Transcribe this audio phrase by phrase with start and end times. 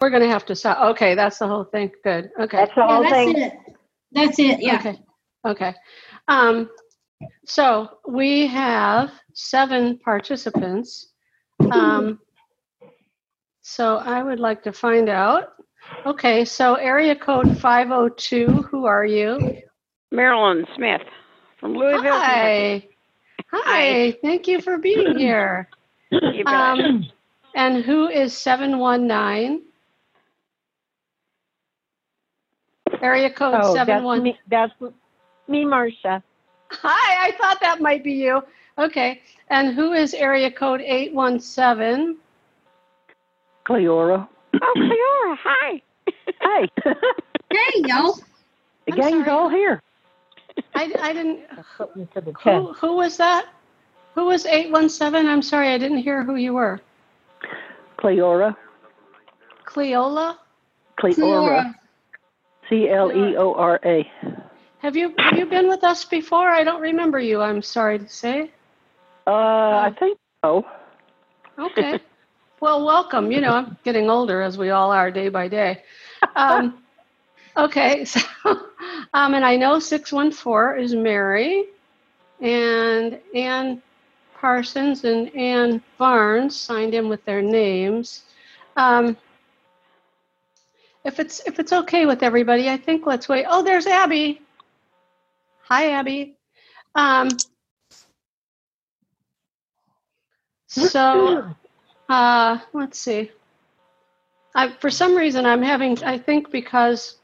[0.00, 0.78] We're going to have to stop.
[0.92, 1.90] Okay, that's the whole thing.
[2.02, 2.30] Good.
[2.40, 2.56] Okay.
[2.56, 3.36] That's the Yeah, whole that's thing.
[3.36, 3.52] it.
[4.12, 4.76] That's it, yeah.
[4.76, 4.98] Okay.
[5.46, 5.74] Okay.
[6.28, 6.70] Um,
[7.44, 11.08] so we have seven participants.
[11.70, 12.18] Um,
[13.60, 15.52] so I would like to find out.
[16.06, 19.58] Okay, so area code 502, who are you?
[20.10, 21.02] Marilyn Smith
[21.58, 22.00] from Louisville.
[22.02, 22.88] Kentucky.
[23.52, 23.52] Hi.
[23.52, 25.68] Hi, thank you for being here.
[26.10, 26.54] You bet.
[26.54, 27.06] Um,
[27.54, 29.62] and who is 719?
[33.00, 34.72] Area code Oh, that's me, that's
[35.48, 36.22] me, Marcia.
[36.70, 38.42] Hi, I thought that might be you.
[38.78, 39.22] Okay.
[39.48, 42.16] And who is area code 817?
[43.66, 44.28] Cleora.
[44.62, 45.82] oh, Cleora, hi.
[46.40, 46.68] Hey,
[47.50, 48.14] Hey, y'all.
[48.86, 49.30] the I'm gang's sorry.
[49.30, 49.82] all here.
[50.74, 51.40] I, I didn't.
[51.76, 53.46] Something to the Who, who was that?
[54.14, 55.26] Who was 817?
[55.28, 56.80] I'm sorry, I didn't hear who you were.
[57.98, 58.56] Cleora.
[59.66, 60.36] Cleola?
[60.98, 61.14] Cleora.
[61.14, 61.74] Cleora.
[62.70, 64.10] C L E O R A.
[64.78, 66.48] Have you have you been with us before?
[66.48, 68.52] I don't remember you, I'm sorry to say.
[69.26, 70.64] Uh, I think so.
[71.58, 72.00] Okay.
[72.60, 73.30] well, welcome.
[73.30, 75.82] You know, I'm getting older as we all are day by day.
[76.36, 76.78] Um,
[77.56, 78.06] okay.
[78.14, 78.20] So,
[79.12, 81.66] um, and I know 614 is Mary
[82.40, 83.82] and Ann
[84.40, 88.22] Parsons and Ann Barnes signed in with their names.
[88.76, 89.16] Um,
[91.04, 93.46] if it's if it's okay with everybody, I think let's wait.
[93.48, 94.40] Oh, there's Abby.
[95.64, 96.36] Hi, Abby.
[96.94, 97.28] Um,
[100.66, 101.54] so
[102.08, 103.30] uh, let's see.
[104.54, 107.16] I, for some reason, I'm having, I think because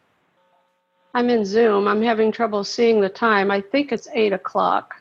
[1.15, 3.51] I'm in Zoom, I'm having trouble seeing the time.
[3.51, 4.95] I think it's eight o'clock.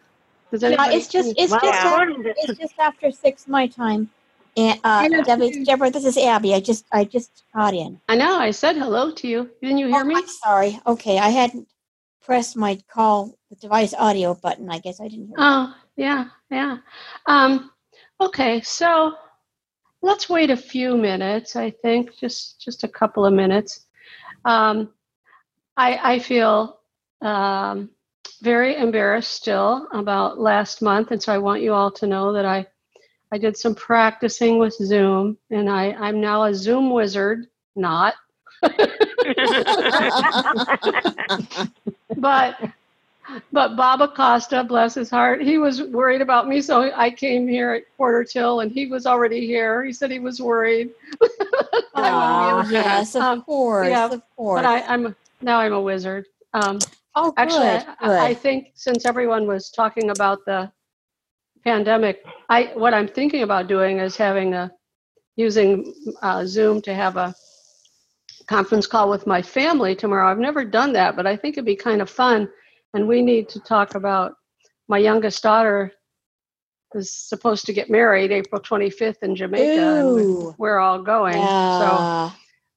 [0.51, 0.97] Does Yeah, anybody?
[0.97, 4.09] it's just it's Well, just after, it's just after six my time.
[4.57, 5.63] And uh, I know, Debbie.
[5.65, 6.53] Deborah, this is Abby.
[6.53, 7.99] I just I just got in.
[8.07, 9.49] I know, I said hello to you.
[9.61, 10.15] Didn't you hear Oh, me?
[10.15, 10.79] I'm sorry.
[10.87, 11.67] Okay, I hadn't
[12.23, 14.69] pressed my call the device audio button.
[14.69, 15.35] I guess I didn't hear.
[15.37, 16.77] Oh, yeah, yeah.
[17.25, 17.71] Um,
[18.21, 19.13] okay, so
[20.01, 23.85] let's wait a few minutes, I think, just just a couple of minutes.
[24.45, 24.89] Um,
[25.75, 26.79] I, I feel
[27.21, 27.89] um,
[28.41, 32.45] very embarrassed still about last month, and so I want you all to know that
[32.45, 32.67] I
[33.31, 38.13] I did some practicing with Zoom, and I, I'm now a Zoom wizard, not,
[42.17, 42.57] but
[43.51, 47.71] but Bob Acosta, bless his heart, he was worried about me, so I came here
[47.73, 49.83] at Quarter Till, and he was already here.
[49.83, 50.91] He said he was worried.
[51.95, 54.59] I oh wouldn't be able- yes, of Um, course, yeah, of course.
[54.61, 56.27] But I, I'm now I'm a wizard.
[56.53, 56.77] Um,
[57.15, 58.19] oh, good, actually, I, good.
[58.19, 60.71] I think since everyone was talking about the
[61.65, 64.71] pandemic, I what I'm thinking about doing is having a
[65.37, 67.35] using uh, Zoom to have a
[68.47, 70.31] conference call with my family tomorrow.
[70.31, 72.49] I've never done that, but I think it'd be kind of fun.
[72.93, 74.33] And we need to talk about
[74.89, 75.91] my youngest daughter
[76.95, 80.55] is supposed to get married April 25th in Jamaica, and Ooh.
[80.57, 81.51] we're all going.
[81.67, 82.31] So yeah.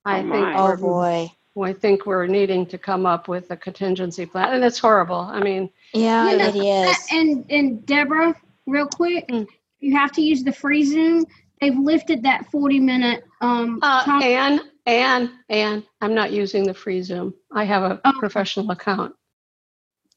[0.04, 1.32] I Oh, think oh boy.
[1.64, 5.20] I think we're needing to come up with a contingency plan, and it's horrible.
[5.20, 7.08] I mean, Yeah, You know, it is.
[7.12, 8.34] And and Deborah,
[8.68, 9.46] real quick, Mm.
[9.80, 11.24] you have to use the free Zoom.
[11.60, 16.74] They've lifted that 40 minute um uh, con- Anne, Anne, Anne, I'm not using the
[16.74, 17.34] free Zoom.
[17.52, 18.12] I have a Oh.
[18.18, 19.14] professional account.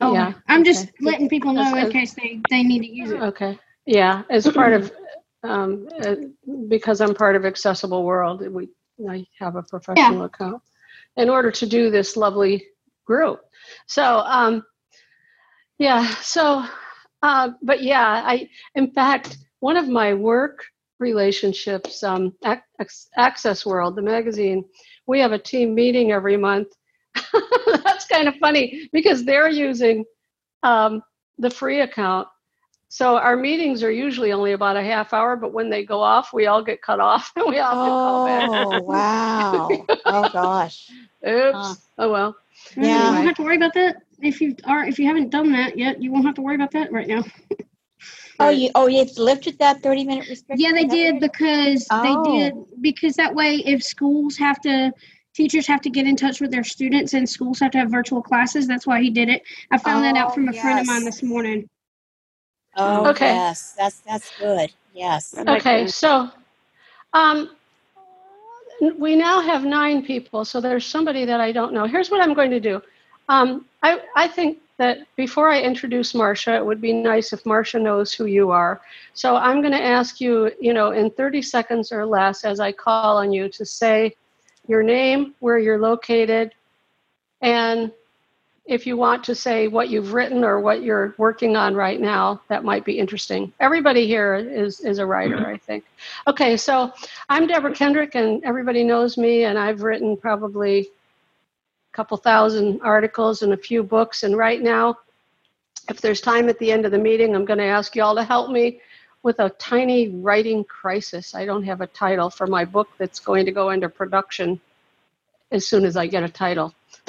[0.04, 0.94] oh, yeah, I'm just okay.
[1.02, 3.22] letting people know in case they, they need to use it.
[3.22, 4.92] Okay, yeah, as part of,
[5.44, 6.16] um, uh,
[6.68, 8.70] because I'm part of Accessible World, we,
[9.08, 10.62] I have a professional account
[11.18, 12.66] in order to do this lovely
[13.06, 13.42] group.
[13.86, 14.64] So, um,
[15.78, 16.66] yeah, so,
[17.22, 20.64] uh, but yeah, I, in fact, one of my work
[21.00, 24.66] relationships, um, Ac- Ac- Access World, the magazine,
[25.08, 26.68] we have a team meeting every month.
[27.84, 30.06] That's kind of funny because they're using
[30.64, 31.02] um,
[31.38, 32.28] the free account.
[32.90, 36.32] So our meetings are usually only about a half hour, but when they go off,
[36.34, 38.52] we all get cut off and we all have to call back.
[38.54, 39.88] Oh wow.
[40.06, 40.96] Oh gosh.
[41.28, 41.76] Oops.
[41.76, 41.76] Huh.
[41.98, 42.36] Oh well.
[42.76, 42.98] Yeah.
[42.98, 43.14] You Yeah.
[43.14, 46.02] won't have to worry about that if you are if you haven't done that yet.
[46.02, 47.24] You won't have to worry about that right now.
[48.40, 50.66] Oh, you oh you've lifted that thirty minute restriction.
[50.66, 51.22] Yeah, they did right?
[51.22, 52.02] because Oh.
[52.24, 54.92] they did because that way if schools have to
[55.34, 58.22] teachers have to get in touch with their students and schools have to have virtual
[58.22, 59.44] classes, that's why he did it.
[59.72, 61.70] I found that out Oh, from a friend of mine this morning.
[62.76, 63.34] Oh Okay.
[63.34, 64.72] yes, that's that's good.
[64.94, 65.36] Yes.
[65.38, 66.30] Okay, so
[67.14, 67.52] um,
[68.98, 71.86] we now have nine people, so there's somebody that I don't know.
[71.86, 72.82] Here's what I'm going to do.
[73.30, 77.80] Um, I, I think that before I introduce Marcia, it would be nice if Marcia
[77.80, 78.82] knows who you are.
[79.14, 82.72] So I'm going to ask you, you know, in 30 seconds or less, as I
[82.72, 84.16] call on you, to say
[84.68, 86.54] your name, where you're located,
[87.42, 87.92] and
[88.66, 92.42] if you want to say what you've written or what you're working on right now,
[92.48, 93.52] that might be interesting.
[93.60, 95.84] Everybody here is, is a writer, I think.
[96.28, 96.94] Okay, so
[97.28, 100.90] I'm Deborah Kendrick, and everybody knows me, and I've written probably
[101.92, 104.24] couple thousand articles and a few books.
[104.24, 104.98] And right now,
[105.90, 108.16] if there's time at the end of the meeting, I'm going to ask you all
[108.16, 108.80] to help me
[109.24, 111.36] with a tiny writing crisis.
[111.36, 114.60] I don't have a title for my book that's going to go into production
[115.52, 116.74] as soon as I get a title.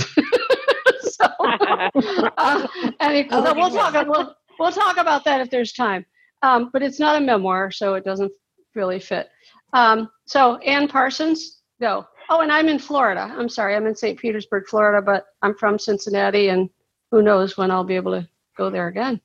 [1.01, 2.67] so, uh,
[3.01, 4.07] and Oh, so we'll talk.
[4.07, 6.05] We'll, we'll talk about that if there's time.
[6.43, 8.33] Um, but it's not a memoir, so it doesn't
[8.75, 9.31] really fit.
[9.73, 12.07] Um, so Ann Parsons, go.
[12.29, 13.33] Oh, and I'm in Florida.
[13.37, 14.19] I'm sorry, I'm in St.
[14.19, 16.71] Petersburg, Florida, but I'm from Cincinnati, and
[17.11, 18.27] who knows when I'll be able to
[18.57, 19.21] go there again.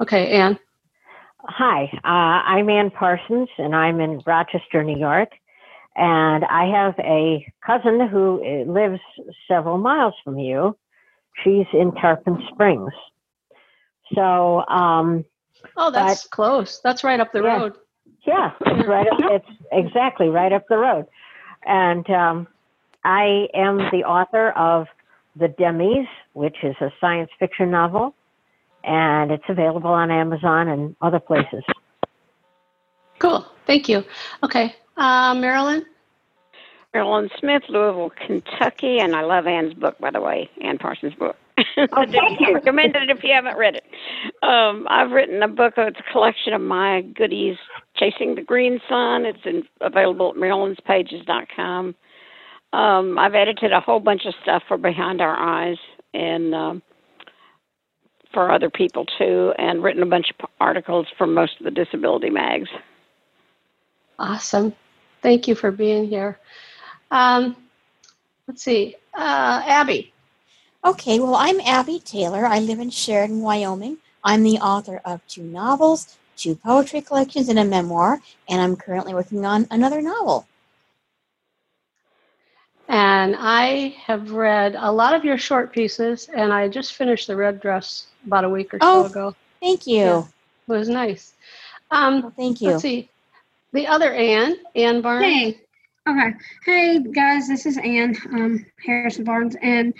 [0.00, 0.58] Okay, Ann.
[1.44, 5.28] Hi, uh, I'm Ann Parsons, and I'm in Rochester, New York.
[5.94, 9.00] And I have a cousin who uh, lives
[9.46, 10.76] several miles from you.
[11.44, 12.92] She's in Tarpon Springs.
[14.14, 15.24] So, um,
[15.76, 16.80] Oh, that's close.
[16.82, 17.58] That's right up the Yeah.
[17.58, 17.74] road.
[18.26, 21.06] yeah, it's right up, it's exactly right up the road.
[21.66, 22.48] And um,
[23.04, 24.86] I am the author of
[25.36, 28.14] The Demis, which is a science fiction novel,
[28.84, 31.64] and it's available on Amazon and other places.
[33.18, 33.46] Cool.
[33.66, 34.02] Thank you.
[34.42, 35.86] Okay, uh, Marilyn.
[36.92, 41.36] Marilyn Smith, Louisville, Kentucky, and I love Ann's book, by the way, Ann Parsons' book.
[41.78, 42.54] Oh, thank you.
[42.54, 43.84] recommend it if you haven't read it.
[44.42, 45.74] Um, I've written a book.
[45.76, 47.56] It's a collection of my goodies,
[48.02, 49.24] Chasing the Green Sun.
[49.26, 51.94] It's in, available at MarilynsPages.com.
[52.72, 55.76] Um, I've edited a whole bunch of stuff for Behind Our Eyes
[56.14, 56.82] and um,
[58.32, 62.30] for other people too, and written a bunch of articles for most of the disability
[62.30, 62.68] mags.
[64.18, 64.74] Awesome.
[65.22, 66.38] Thank you for being here.
[67.10, 67.56] Um,
[68.48, 68.96] let's see.
[69.14, 70.12] Uh, Abby.
[70.84, 72.46] Okay, well, I'm Abby Taylor.
[72.46, 73.98] I live in Sheridan, Wyoming.
[74.24, 79.14] I'm the author of two novels, two poetry collections, and a memoir, and I'm currently
[79.14, 80.46] working on another novel.
[82.88, 87.36] And I have read a lot of your short pieces, and I just finished The
[87.36, 89.04] Red Dress about a week or so Oh.
[89.06, 89.34] ago.
[89.60, 89.96] Thank you.
[89.96, 90.24] Yeah.
[90.68, 91.34] It was nice.
[91.90, 92.70] Um, Well, thank you.
[92.70, 93.08] let's see.
[93.72, 95.24] The other Anne, Anne Barnes.
[95.24, 95.60] Hey.
[96.08, 96.34] Okay.
[96.64, 99.94] Hey guys, this is Anne um, Harrison Barnes, and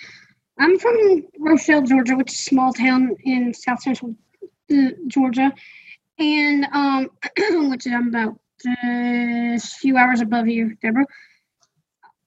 [0.58, 4.14] I'm from Rochelle, Georgia, which is a small town in South Central
[4.73, 5.52] uh, Georgia,
[6.19, 7.11] and um,
[7.70, 11.06] which I'm about a few hours above you, Deborah.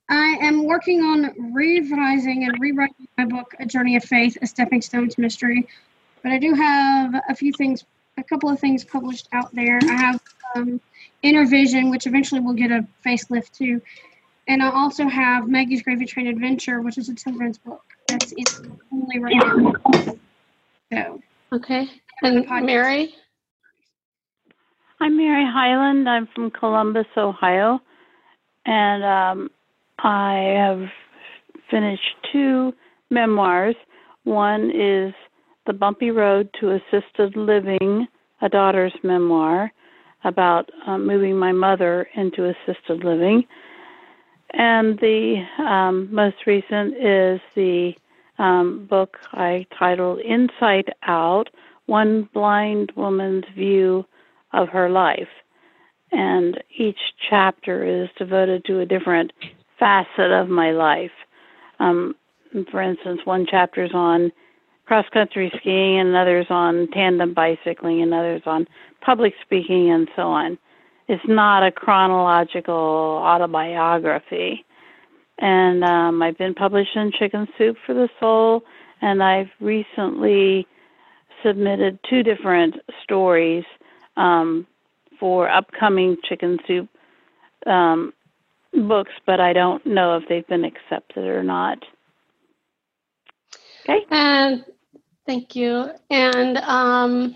[0.10, 4.82] I am working on revising and rewriting my book, A Journey of Faith: A Stepping
[4.82, 5.68] Stone to Mystery.
[6.24, 7.84] But I do have a few things,
[8.18, 9.80] a couple of things published out there.
[9.90, 10.20] I have
[10.56, 10.82] um,
[11.24, 13.82] Inner Vision, which eventually will get a facelift too.
[14.48, 18.46] And I also have Maggie's Gravy Train Adventure, which is a children's book that's in
[18.92, 19.74] only right now.
[20.94, 21.20] So,
[21.54, 21.90] Okay.
[22.22, 22.66] And.
[22.66, 23.16] Mary.
[25.02, 26.08] I'm Mary Hiland.
[26.08, 27.82] I'm from Columbus, Ohio,
[28.66, 29.50] and um,
[30.00, 30.88] I have
[31.70, 32.72] finished two
[33.12, 33.76] memoirs.
[34.24, 35.14] One is
[35.68, 38.08] The Bumpy Road to Assisted Living,
[38.42, 39.70] a daughter's memoir
[40.24, 43.44] about uh, moving my mother into assisted living.
[44.52, 47.92] And the um, most recent is the
[48.40, 51.50] um, book I titled Inside Out
[51.86, 54.06] One Blind Woman's View
[54.56, 55.28] of her life.
[56.12, 59.34] And each chapter is devoted to a different
[59.80, 61.12] facet of my life.
[61.80, 62.16] Um,
[62.72, 64.32] for instance, one chapter is on
[64.86, 68.68] cross country skiing, and another's on tandem bicycling, and others on
[69.02, 70.58] public speaking, and so on.
[71.08, 74.64] It's not a chronological autobiography.
[75.40, 78.62] And um, I've been published in Chicken Soup for the Soul,
[79.02, 80.66] and I've recently
[81.44, 83.66] submitted two different stories
[84.18, 84.68] um,
[85.20, 86.90] for upcoming Chicken Soup
[87.66, 88.14] um,
[88.74, 91.80] books, but I don't know if they've been accepted or not.
[93.88, 94.06] Okay.
[94.10, 94.66] And
[95.26, 95.90] thank you.
[96.10, 97.36] And um,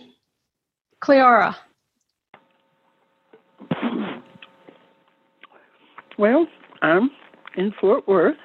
[1.01, 1.55] Cleora.
[6.17, 6.47] Well,
[6.81, 7.11] I'm
[7.55, 8.35] in Fort Worth,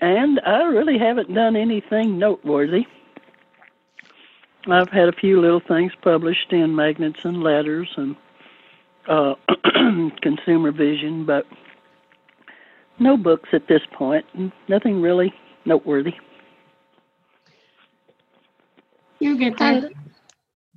[0.00, 2.84] and I really haven't done anything noteworthy.
[4.68, 8.16] I've had a few little things published in Magnets and Ladders and
[9.08, 9.34] uh,
[10.22, 11.46] Consumer Vision, but
[12.98, 14.24] no books at this point.
[14.68, 16.14] Nothing really noteworthy.
[19.18, 19.84] you get that.
[19.84, 19.94] And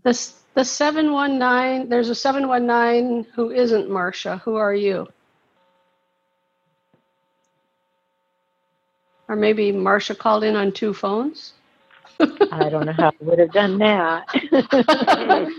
[0.03, 4.37] this the 719, there's a 719 who isn't Marcia.
[4.45, 5.07] Who are you?
[9.27, 11.54] or maybe Marcia called in on two phones.
[12.51, 14.25] I don't know how I would have done that.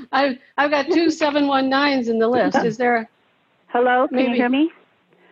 [0.12, 2.56] I've, I've got two seven one nines in the list.
[2.64, 3.08] Is there,
[3.68, 4.30] Hello, can Maybe.
[4.30, 4.70] you hear me?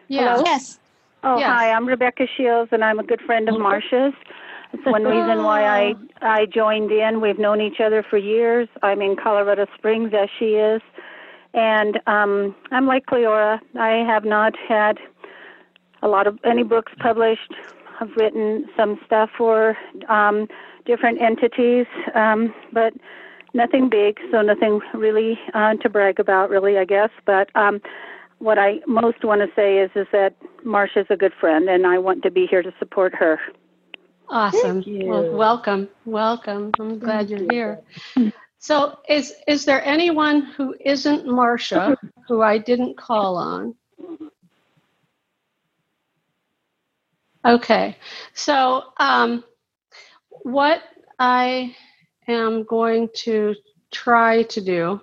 [0.09, 0.78] yeah, Yes.
[1.23, 1.49] Oh, Yes.
[1.49, 4.12] hi, I'm Rebecca Shields, and I'm a good friend of Marcia's.
[4.75, 7.21] It's one reason why I I joined in.
[7.21, 8.69] We've known each other for years.
[8.83, 10.83] I'm in Colorado Springs, as she is,
[11.54, 13.61] and um, I'm like Cleora.
[13.78, 14.99] I have not had
[16.02, 17.54] a lot of any books published.
[18.00, 19.78] I've written some stuff for
[20.09, 20.49] um,
[20.85, 22.93] different entities, um, but
[23.55, 27.11] nothing big, so nothing really uh, to brag about, really, I guess.
[27.25, 27.81] But um,
[28.38, 31.99] what I most want to say is is that Marcia's a good friend, and I
[31.99, 33.38] want to be here to support her.
[34.29, 34.83] awesome.
[34.87, 36.73] Well, welcome, welcome.
[36.79, 37.81] I'm glad you're here.
[38.59, 43.75] So is, is there anyone who isn't Marcia who I didn't call on?
[47.45, 47.99] Okay,
[48.33, 49.45] so um,
[50.43, 50.83] what
[51.19, 51.75] I
[52.29, 53.55] am going to
[53.93, 55.00] try to do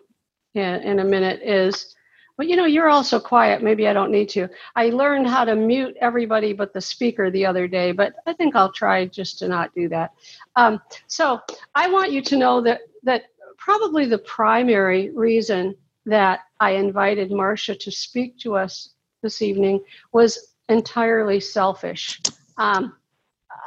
[0.54, 1.96] in, in a minute is,
[2.38, 3.64] well, you know, you're also quiet.
[3.64, 4.48] Maybe I don't need to.
[4.76, 8.56] I learned how to mute everybody but the speaker the other day, but I think
[8.56, 10.12] I'll try just to not do that.
[10.56, 11.40] Um, so
[11.76, 13.24] I want you to know that that
[13.58, 19.84] probably the primary reason that I invited Marcia to speak to us this evening
[20.14, 22.20] was entirely selfish.
[22.58, 22.96] Um,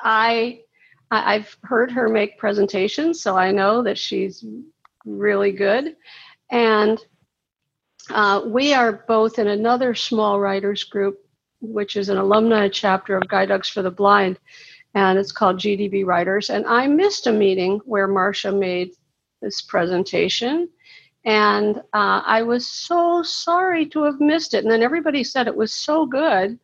[0.02, 0.63] I
[1.14, 4.44] I- I've heard her make presentations, so I know that she's
[5.04, 5.97] really good.
[6.50, 6.99] And
[8.11, 11.18] uh, we are both in another small writers group,
[11.61, 14.38] which is an alumni chapter of Guide Dogs for the Blind,
[14.94, 16.50] and it's called GDB Writers.
[16.50, 18.90] And I missed a meeting where Marcia made
[19.40, 20.68] this presentation.
[21.25, 24.62] And uh, I was so sorry to have missed it.
[24.62, 26.59] And then everybody said it was so good.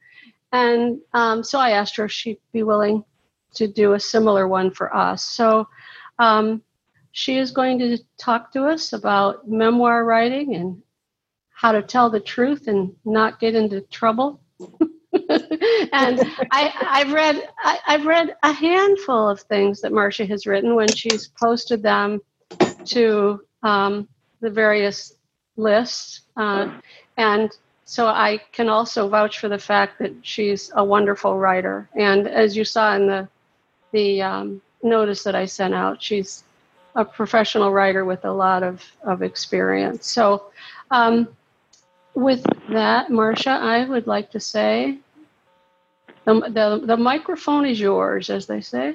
[0.52, 3.04] And um, so I asked her if she'd be willing
[3.54, 5.25] to do a similar one for us.
[5.25, 5.69] So
[6.19, 6.62] um,
[7.12, 10.83] she is going to talk to us about memoir writing and
[11.50, 14.40] how to tell the truth and not get into trouble.
[14.61, 20.75] and I, I've read I, I've read a handful of things that Marcia has written
[20.75, 22.21] when she's posted them
[22.87, 24.09] to um,
[24.40, 25.14] the various
[25.57, 26.71] lists, uh,
[27.16, 27.50] and
[27.85, 31.90] so I can also vouch for the fact that she's a wonderful writer.
[31.97, 33.28] And as you saw in the
[33.92, 36.44] the um, notice that I sent out, she's
[36.94, 40.11] a professional writer with a lot of, of experience.
[40.11, 40.47] So,
[40.90, 41.28] um,
[42.14, 44.99] with that, Marcia, I would like to say
[46.25, 48.94] the, the, the microphone is yours, as they say.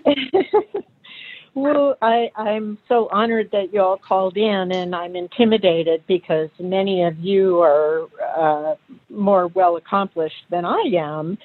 [1.54, 7.04] well, I, I'm so honored that you all called in, and I'm intimidated because many
[7.04, 8.75] of you are uh,
[9.10, 11.38] more well accomplished than I am.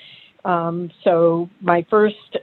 [0.44, 2.36] Um, so, my first,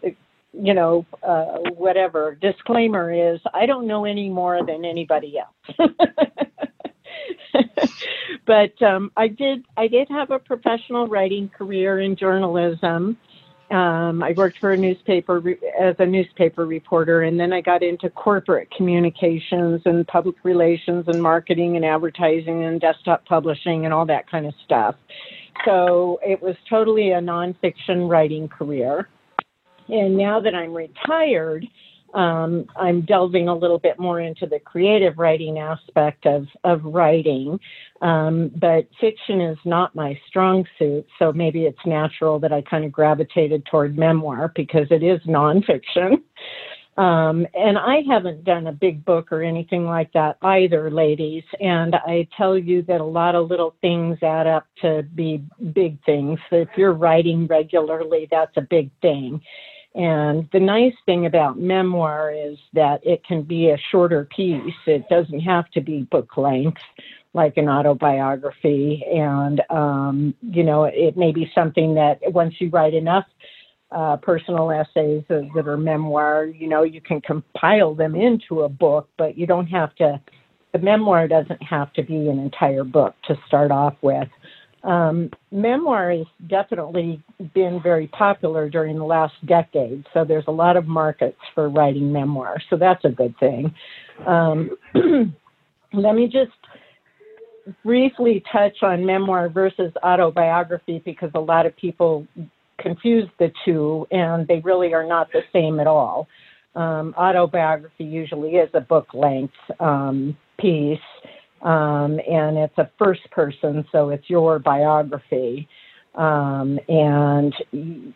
[0.61, 5.89] you know, uh, whatever disclaimer is I don't know any more than anybody else.
[8.45, 13.17] but um, I did I did have a professional writing career in journalism.
[13.69, 17.83] Um, I worked for a newspaper re- as a newspaper reporter, and then I got
[17.83, 24.05] into corporate communications and public relations and marketing and advertising and desktop publishing and all
[24.05, 24.95] that kind of stuff.
[25.65, 29.09] So it was totally a nonfiction writing career.
[29.89, 31.65] And now that I'm retired,
[32.13, 37.59] um, I'm delving a little bit more into the creative writing aspect of, of writing.
[38.01, 42.85] Um, but fiction is not my strong suit, so maybe it's natural that I kind
[42.85, 46.21] of gravitated toward memoir because it is nonfiction.
[46.97, 51.43] Um, and I haven't done a big book or anything like that either, ladies.
[51.59, 56.03] And I tell you that a lot of little things add up to be big
[56.05, 56.39] things.
[56.51, 59.41] If you're writing regularly, that's a big thing.
[59.97, 64.75] And the nice thing about memoir is that it can be a shorter piece.
[64.85, 66.81] It doesn't have to be book length
[67.33, 69.03] like an autobiography.
[69.11, 73.25] And, um, you know, it may be something that once you write enough
[73.91, 79.09] uh, personal essays that, are memoir, you know, you can compile them into a book,
[79.17, 80.21] but you don't have to,
[80.73, 84.27] the memoir doesn't have to be an entire book to start off with.
[84.87, 87.21] Um, memoir has definitely
[87.53, 92.13] been very popular during the last decade, so there's a lot of markets for writing
[92.13, 93.75] memoir, so that's a good thing.
[94.25, 94.77] Um,
[95.93, 96.53] let me just
[97.83, 102.25] briefly touch on memoir versus autobiography because a lot of people
[102.79, 106.29] confuse the two, and they really are not the same at all.
[106.75, 110.99] Um, autobiography usually is a book length um, piece
[111.61, 115.67] um, and it's a first person, so it's your biography,
[116.15, 117.53] um, and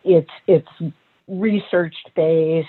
[0.03, 0.67] it's it's
[1.27, 2.67] research based.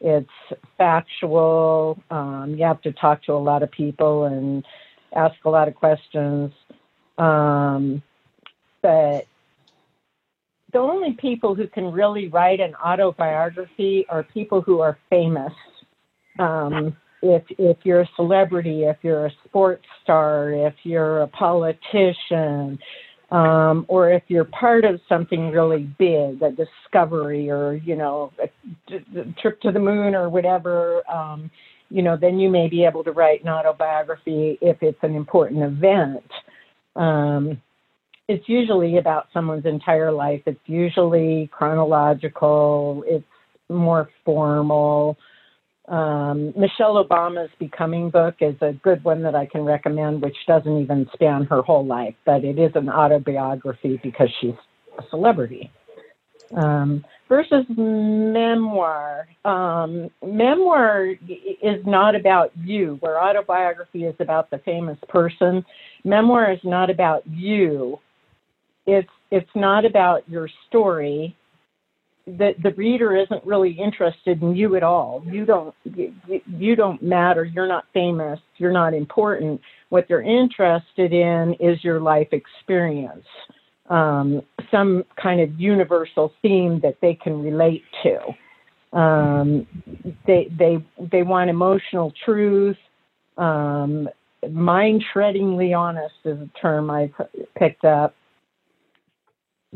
[0.00, 0.28] It's
[0.76, 1.98] factual.
[2.10, 4.64] Um, you have to talk to a lot of people and
[5.14, 6.52] ask a lot of questions.
[7.18, 8.02] Um,
[8.82, 9.26] but
[10.72, 15.52] the only people who can really write an autobiography are people who are famous.
[16.38, 22.78] Um, if if you're a celebrity, if you're a sports star, if you're a politician,
[23.30, 28.48] um, or if you're part of something really big, a discovery or, you know, a,
[29.40, 31.50] trip to the moon or whatever, um,
[31.90, 35.62] you know, then you may be able to write an autobiography if it's an important
[35.62, 36.30] event.
[36.94, 37.60] Um,
[38.28, 40.42] it's usually about someone's entire life.
[40.46, 43.04] It's usually chronological.
[43.06, 43.24] It's
[43.68, 45.16] more formal.
[45.88, 50.80] Um, Michelle Obama's Becoming book is a good one that I can recommend, which doesn't
[50.80, 54.54] even span her whole life, but it is an autobiography because she's
[54.98, 55.70] a celebrity.
[56.56, 59.28] Um, versus memoir.
[59.44, 65.64] Um, memoir is not about you, where autobiography is about the famous person.
[66.04, 67.98] Memoir is not about you.
[68.86, 71.36] It's it's not about your story
[72.26, 75.22] the the reader isn't really interested in you at all.
[75.24, 76.12] You don't you,
[76.46, 77.44] you don't matter.
[77.44, 78.40] You're not famous.
[78.56, 79.60] You're not important.
[79.90, 83.26] What they're interested in is your life experience,
[83.88, 84.42] um,
[84.72, 88.98] some kind of universal theme that they can relate to.
[88.98, 89.66] Um,
[90.26, 92.76] they they they want emotional truth.
[93.38, 94.08] Um,
[94.50, 97.12] mind shreddingly honest is a term I
[97.56, 98.14] picked up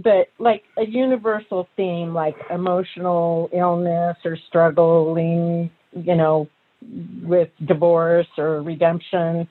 [0.02, 6.48] but like a universal theme like emotional illness or struggling you know
[7.22, 9.48] with divorce or redemption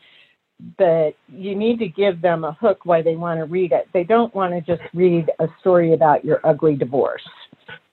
[0.78, 3.88] but you need to give them a hook why they want to read it.
[3.94, 7.24] They don't want to just read a story about your ugly divorce.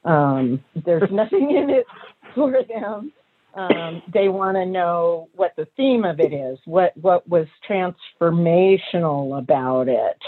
[0.05, 1.87] Um, there's nothing in it
[2.35, 3.13] for them.
[3.55, 9.39] Um, they want to know what the theme of it is what what was transformational
[9.39, 10.19] about it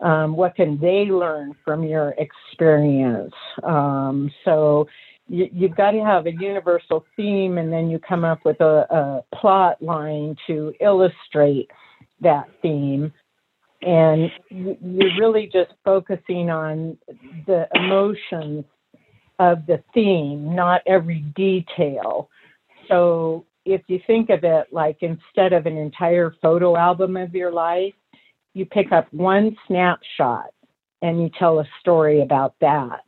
[0.00, 3.34] um, what can they learn from your experience?
[3.62, 4.86] Um, so
[5.28, 8.86] you, you've got to have a universal theme, and then you come up with a,
[8.90, 11.70] a plot line to illustrate
[12.20, 13.12] that theme.
[13.82, 16.98] And you're really just focusing on
[17.46, 18.64] the emotions
[19.38, 22.28] of the theme, not every detail.
[22.88, 27.52] So if you think of it like instead of an entire photo album of your
[27.52, 27.94] life,
[28.54, 30.50] you pick up one snapshot
[31.02, 33.04] and you tell a story about that.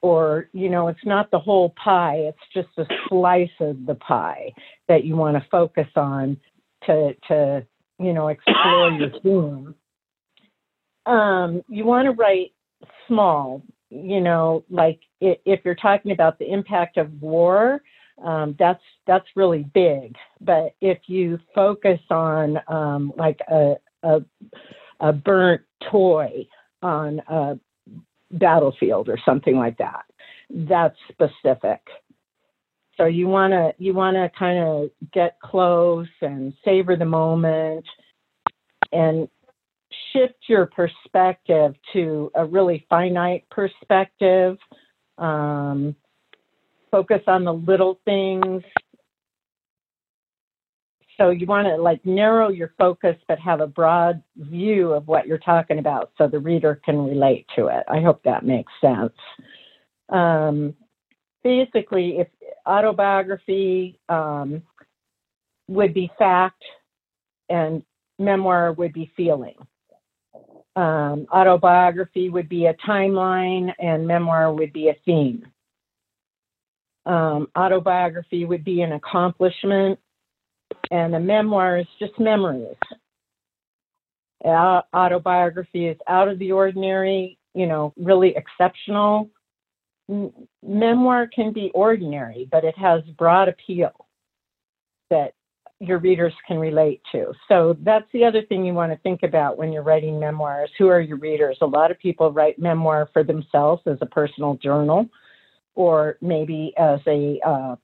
[0.00, 4.52] Or, you know, it's not the whole pie, it's just a slice of the pie
[4.88, 6.36] that you want to focus on
[6.86, 7.64] to, to
[8.00, 9.74] you know, explore your theme.
[11.06, 12.52] Um, you want to write
[13.06, 17.82] small, you know, like if you're talking about the impact of war,
[18.24, 20.16] um, that's that's really big.
[20.40, 24.20] But if you focus on um, like a, a,
[25.00, 26.46] a burnt toy
[26.82, 27.58] on a
[28.32, 30.04] battlefield or something like that.
[30.50, 31.80] That's specific.
[32.96, 37.84] So you want to you want to kind of get close and savor the moment
[38.92, 39.28] and
[40.12, 44.58] shift your perspective to a really finite perspective.
[45.18, 45.96] Um,
[46.90, 48.62] focus on the little things
[51.18, 55.26] so you want to like narrow your focus but have a broad view of what
[55.26, 57.84] you're talking about so the reader can relate to it.
[57.88, 59.12] I hope that makes sense.
[60.08, 60.74] Um,
[61.42, 62.28] basically if
[62.66, 64.62] autobiography um,
[65.68, 66.62] would be fact
[67.48, 67.82] and
[68.18, 69.56] memoir would be feeling.
[70.74, 75.46] Um, autobiography would be a timeline and memoir would be a theme.
[77.04, 79.98] Um, autobiography would be an accomplishment
[80.90, 82.76] and a memoir is just memories.
[84.44, 89.30] autobiography is out of the ordinary, you know, really exceptional.
[90.62, 93.92] memoir can be ordinary, but it has broad appeal
[95.10, 95.34] that
[95.82, 97.32] your readers can relate to.
[97.48, 100.70] So that's the other thing you want to think about when you're writing memoirs.
[100.78, 101.58] Who are your readers?
[101.60, 105.08] A lot of people write memoir for themselves as a personal journal
[105.74, 107.76] or maybe as a uh,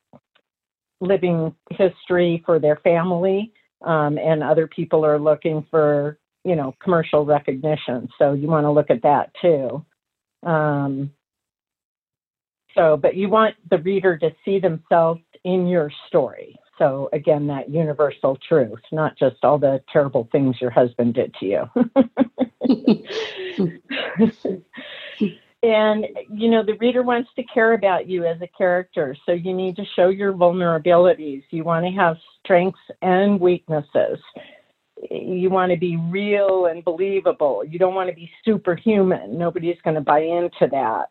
[1.01, 7.25] living history for their family, um, and other people are looking for you know commercial
[7.25, 8.09] recognition.
[8.19, 9.85] So you want to look at that too.
[10.49, 11.13] Um,
[12.75, 16.59] so, but you want the reader to see themselves in your story.
[16.79, 21.47] So again, that universal truth, not just all the terrible things your husband did to
[21.47, 21.65] you.
[25.63, 29.17] and you know the reader wants to care about you as a character.
[29.27, 31.43] So you need to show your vulnerabilities.
[31.51, 34.19] You want to have strengths and weaknesses.
[35.11, 37.65] You want to be real and believable.
[37.65, 39.39] You don't want to be superhuman.
[39.39, 41.11] Nobody's going to buy into that.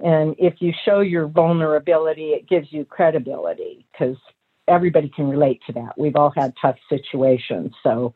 [0.00, 4.16] And if you show your vulnerability it gives you credibility because
[4.66, 5.98] everybody can relate to that.
[5.98, 7.72] We've all had tough situations.
[7.82, 8.14] So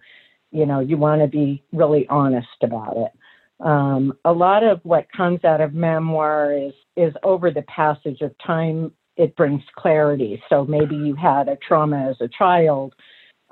[0.51, 3.13] you know you want to be really honest about it
[3.63, 8.35] um, a lot of what comes out of memoir is is over the passage of
[8.45, 10.43] time it brings clarity.
[10.49, 12.95] So maybe you had a trauma as a child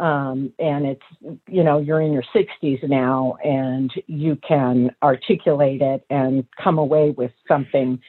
[0.01, 6.05] um, and it's you know you're in your 60s now and you can articulate it
[6.11, 8.01] and come away with something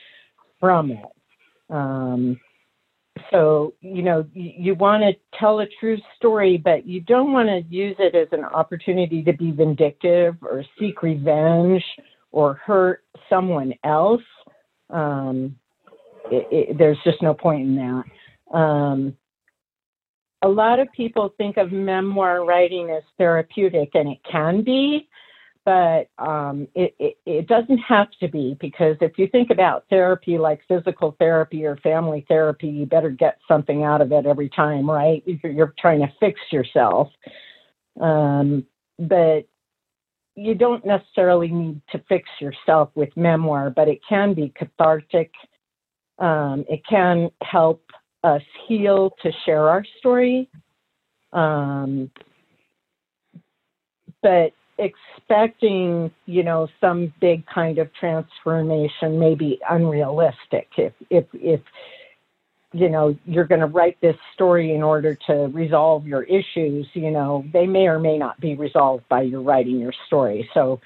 [0.59, 1.05] from it.
[1.69, 2.39] Um,
[3.29, 7.47] so you know you, you want to tell a true story but you don't want
[7.49, 11.83] to use it as an opportunity to be vindictive or seek revenge
[12.31, 14.21] or hurt someone else.
[14.89, 15.55] Um,
[16.31, 18.57] it, it, there's just no point in that.
[18.57, 19.17] Um,
[20.43, 25.07] a lot of people think of memoir writing as therapeutic and it can be
[25.65, 30.37] but um, it, it, it, doesn't have to be because if you think about therapy
[30.37, 34.89] like physical therapy or family therapy, you better get something out of it every time,
[34.89, 35.21] right?
[35.25, 37.09] You're, you're trying to fix yourself.
[37.99, 38.65] Um,
[38.97, 39.47] but
[40.35, 45.31] you don't necessarily need to fix yourself with memoir, but it can be cathartic.
[46.17, 47.83] Um, it can help
[48.23, 50.49] us heal to share our story.
[51.33, 52.09] Um,
[54.21, 60.69] but expecting, you know, some big kind of transformation may be unrealistic.
[60.77, 61.61] If if if
[62.73, 67.11] you know you're going to write this story in order to resolve your issues, you
[67.11, 70.49] know, they may or may not be resolved by your writing your story.
[70.53, 70.81] So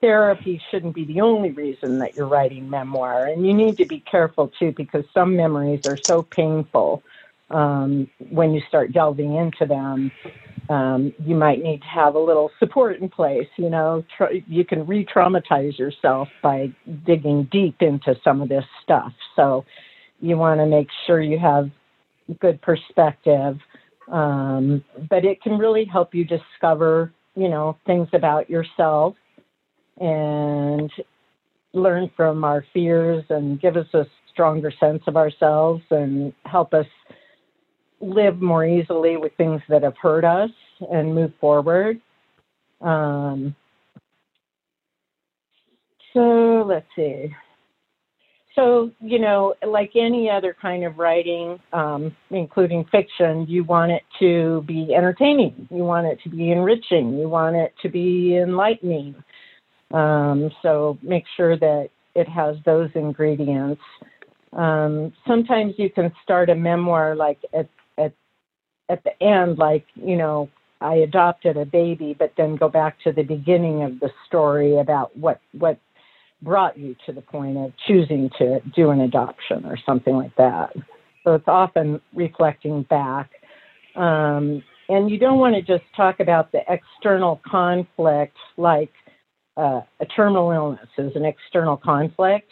[0.00, 4.00] therapy shouldn't be the only reason that you're writing memoir, and you need to be
[4.00, 7.02] careful too because some memories are so painful
[7.50, 10.10] um, when you start delving into them
[10.68, 13.48] um, you might need to have a little support in place.
[13.56, 16.72] You know, tr- you can re traumatize yourself by
[17.06, 19.12] digging deep into some of this stuff.
[19.36, 19.64] So
[20.20, 21.70] you want to make sure you have
[22.40, 23.58] good perspective.
[24.10, 29.16] Um, but it can really help you discover, you know, things about yourself
[29.98, 30.90] and
[31.72, 36.86] learn from our fears and give us a stronger sense of ourselves and help us
[38.04, 40.50] live more easily with things that have hurt us
[40.90, 42.00] and move forward.
[42.80, 43.54] Um,
[46.12, 47.34] so let's see.
[48.54, 54.02] So, you know, like any other kind of writing, um, including fiction, you want it
[54.20, 55.66] to be entertaining.
[55.70, 57.18] You want it to be enriching.
[57.18, 59.16] You want it to be enlightening.
[59.90, 63.82] Um, so make sure that it has those ingredients.
[64.52, 68.12] Um, sometimes you can start a memoir like at at
[68.88, 70.48] at the end, like, you know,
[70.80, 75.16] I adopted a baby, but then go back to the beginning of the story about
[75.16, 75.78] what, what
[76.42, 80.74] brought you to the point of choosing to do an adoption or something like that.
[81.22, 83.30] So it's often reflecting back.
[83.96, 88.92] Um, and you don't want to just talk about the external conflict like
[89.56, 92.50] uh, a terminal illness is an external conflict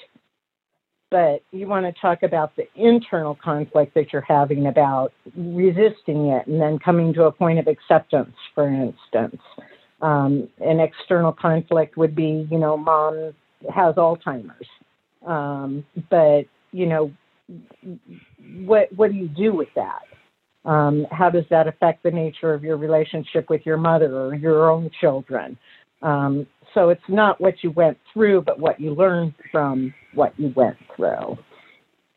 [1.12, 6.46] but you want to talk about the internal conflict that you're having about resisting it
[6.46, 9.40] and then coming to a point of acceptance, for instance.
[10.01, 13.35] Um, an external conflict would be, you know, mom
[13.72, 14.66] has Alzheimer's.
[15.27, 17.12] Um, but, you know,
[18.64, 20.01] what, what do you do with that?
[20.64, 24.70] Um, how does that affect the nature of your relationship with your mother or your
[24.70, 25.59] own children?
[26.01, 30.52] Um, so it's not what you went through, but what you learned from what you
[30.54, 31.38] went through.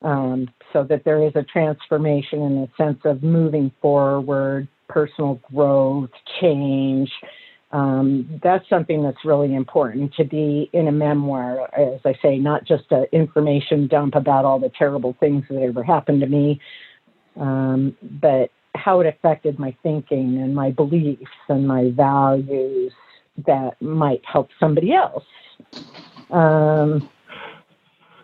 [0.01, 6.11] Um, so that there is a transformation in the sense of moving forward, personal growth,
[6.39, 7.09] change.
[7.71, 12.65] Um, that's something that's really important to be in a memoir, as I say, not
[12.65, 16.59] just an information dump about all the terrible things that ever happened to me,
[17.37, 22.93] um, but how it affected my thinking and my beliefs and my values
[23.45, 25.25] that might help somebody else.
[26.31, 27.09] Um,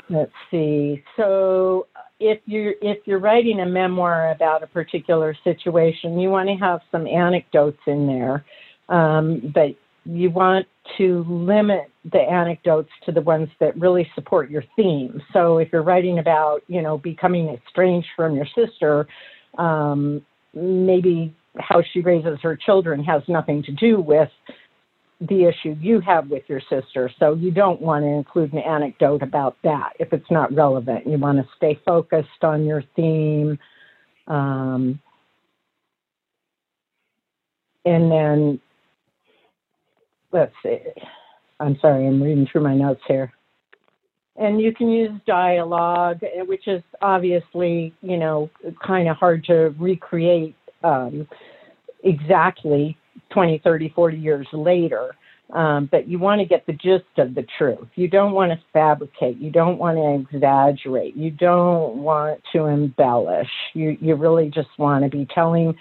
[0.10, 1.04] let's see.
[1.18, 1.88] So
[2.20, 6.82] if you're if you're writing a memoir about a particular situation, you want to have
[6.92, 8.46] some anecdotes in there,
[8.90, 10.66] um, but you want
[10.98, 15.22] to limit the anecdotes to the ones that really support your theme.
[15.32, 19.08] So if you're writing about you know becoming estranged from your sister,
[19.58, 24.30] um, maybe how she raises her children has nothing to do with
[25.22, 27.10] the issue you have with your sister.
[27.20, 31.06] So you don't want to include an anecdote about that if it's not relevant.
[31.06, 33.60] You want to stay focused on your theme.
[34.28, 35.00] Um,
[37.86, 38.60] and then,
[40.32, 40.80] let's see.
[41.60, 43.32] I'm sorry, I'm reading through my notes here.
[44.38, 48.50] And you can use dialogue, eh, which is obviously, you know,
[48.86, 51.28] kind of hard to recreate um,
[52.04, 52.98] exactly
[53.34, 55.16] 20, 30, 40 years later.
[55.54, 57.88] Um, but you want to get the gist of the truth.
[57.96, 59.38] You don't want to fabricate.
[59.38, 61.18] You don't want to exaggerate.
[61.18, 63.50] You don't want to embellish.
[63.74, 65.76] You, you really just want to be telling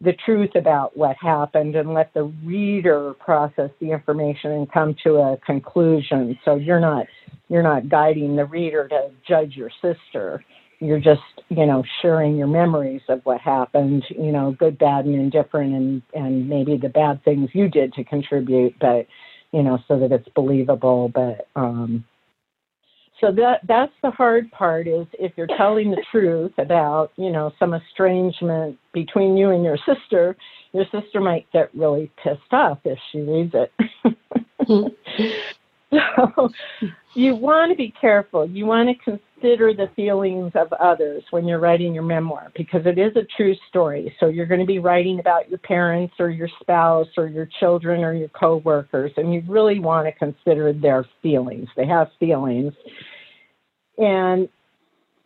[0.00, 5.16] the truth about what happened and let the reader process the information and come to
[5.16, 6.38] a conclusion.
[6.44, 7.06] So you're not
[7.48, 10.44] you're not guiding the reader to judge your sister.
[10.80, 15.14] You're just, you know, sharing your memories of what happened, you know, good, bad, and
[15.14, 19.06] indifferent, and and maybe the bad things you did to contribute, but
[19.52, 21.10] you know, so that it's believable.
[21.12, 22.04] But um,
[23.20, 27.52] so that that's the hard part is if you're telling the truth about you know
[27.58, 30.36] some estrangement between you and your sister
[30.72, 33.72] your sister might get really pissed off if she reads it
[36.16, 36.50] so
[37.14, 38.46] you want to be careful.
[38.46, 42.98] You want to consider the feelings of others when you're writing your memoir because it
[42.98, 44.14] is a true story.
[44.20, 48.04] So you're going to be writing about your parents or your spouse or your children
[48.04, 51.68] or your coworkers and you really want to consider their feelings.
[51.76, 52.74] They have feelings.
[53.96, 54.48] And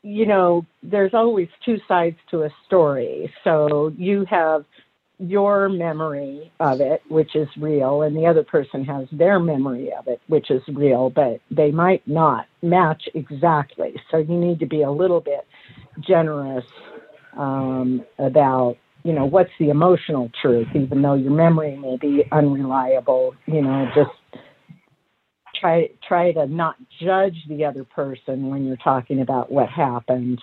[0.05, 3.33] you know there's always two sides to a story.
[3.45, 4.65] So you have
[5.19, 10.09] your memory of it which is real and the other person has their memory of
[10.09, 14.83] it which is real but they might not match exactly so you need to be
[14.83, 15.47] a little bit
[16.01, 16.65] generous
[17.37, 23.35] um, about you know what's the emotional truth even though your memory may be unreliable
[23.47, 24.11] you know just
[25.63, 30.41] try try to not judge the other person when you're talking about what happened.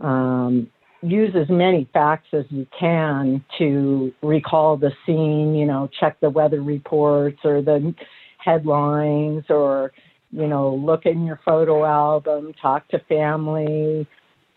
[0.00, 0.70] Um,
[1.10, 5.54] use as many facts as you can to recall the scene.
[5.54, 7.94] You know, check the weather reports or the
[8.38, 9.92] headlines, or
[10.30, 14.06] you know, look in your photo album, talk to family.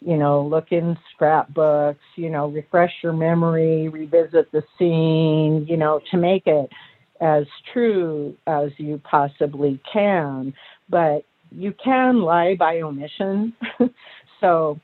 [0.01, 1.99] You know, look in scrapbooks.
[2.15, 5.65] You know, refresh your memory, revisit the scene.
[5.67, 6.69] You know, to make it
[7.21, 10.53] as true as you possibly can,
[10.89, 13.53] but you can lie by omission.
[14.39, 14.79] so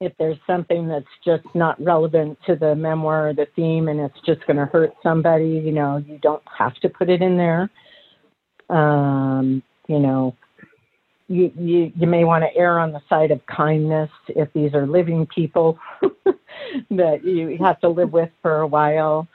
[0.00, 4.20] if there's something that's just not relevant to the memoir or the theme and it's
[4.26, 7.70] just going to hurt somebody, you know, you don't have to put it in there.
[8.68, 10.36] Um, you know,
[11.28, 14.86] you, you, you may want to err on the side of kindness if these are
[14.86, 15.78] living people
[16.90, 19.26] that you have to live with for a while.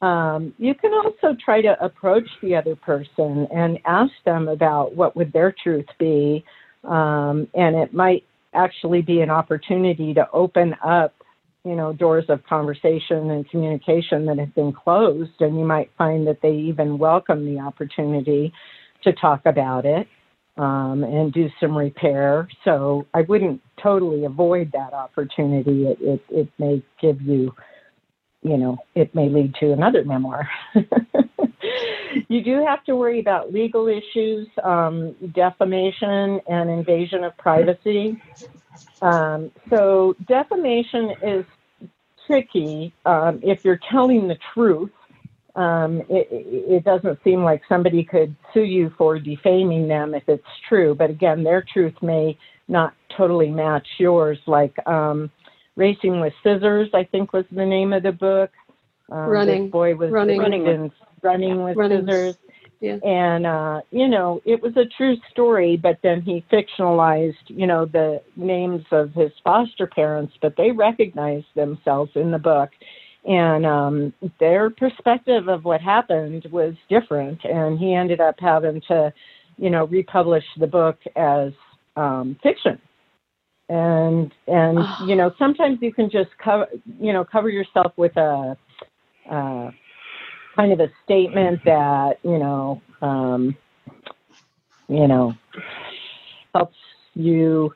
[0.00, 5.16] Um, you can also try to approach the other person and ask them about what
[5.16, 6.44] would their truth be,
[6.84, 8.24] um, and it might
[8.64, 11.14] actually be an opportunity to open up,
[11.64, 16.26] you know, doors of conversation and communication that have been closed, and you might find
[16.26, 18.52] that they even welcome the opportunity
[19.04, 20.06] to talk about it
[20.56, 22.48] um, and do some repair.
[22.64, 25.86] So I wouldn't totally avoid that opportunity.
[25.86, 27.54] It, it, it may give you
[28.42, 30.48] you know, it may lead to another memoir.
[32.28, 38.20] you do have to worry about legal issues, um, defamation, and invasion of privacy.
[39.02, 41.44] Um, so, defamation is
[42.26, 44.90] tricky um, if you're telling the truth.
[45.56, 50.46] Um, it, it, doesn't seem like somebody could sue you for defaming them if it's
[50.68, 54.38] true, but again, their truth may not totally match yours.
[54.46, 55.32] Like, um,
[55.78, 58.50] Racing with Scissors, I think was the name of the book.
[59.10, 59.64] Um, running.
[59.64, 62.04] This boy was running, running with, running with running.
[62.04, 62.36] scissors.
[62.80, 62.96] Yeah.
[63.04, 67.86] And, uh, you know, it was a true story, but then he fictionalized, you know,
[67.86, 72.70] the names of his foster parents, but they recognized themselves in the book.
[73.24, 77.44] And um, their perspective of what happened was different.
[77.44, 79.12] And he ended up having to,
[79.56, 81.52] you know, republish the book as
[81.96, 82.80] um, fiction
[83.68, 84.98] and and oh.
[85.06, 86.66] you know sometimes you can just cover
[87.00, 88.56] you know cover yourself with a
[89.30, 89.70] uh,
[90.56, 93.56] kind of a statement that you know um,
[94.88, 95.34] you know
[96.54, 96.76] helps
[97.14, 97.72] you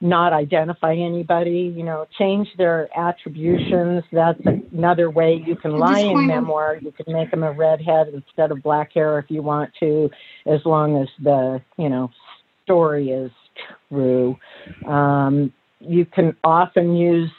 [0.00, 4.04] not identify anybody you know change their attributions.
[4.12, 4.40] That's
[4.72, 6.78] another way you can lie in memoir.
[6.80, 10.10] You can make them a redhead instead of black hair if you want to
[10.46, 12.10] as long as the you know
[12.64, 13.30] story is
[14.86, 17.30] Um, you can often use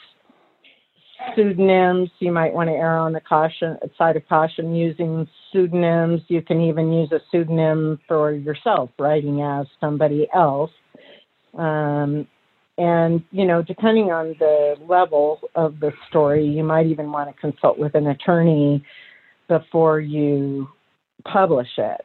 [1.34, 2.10] pseudonyms.
[2.18, 6.22] You might want to err on the caution side of caution using pseudonyms.
[6.28, 10.70] You can even use a pseudonym for yourself, writing as somebody else.
[11.56, 12.26] Um,
[12.78, 17.40] and you know, depending on the level of the story, you might even want to
[17.40, 18.82] consult with an attorney
[19.48, 20.68] before you
[21.24, 22.00] publish it.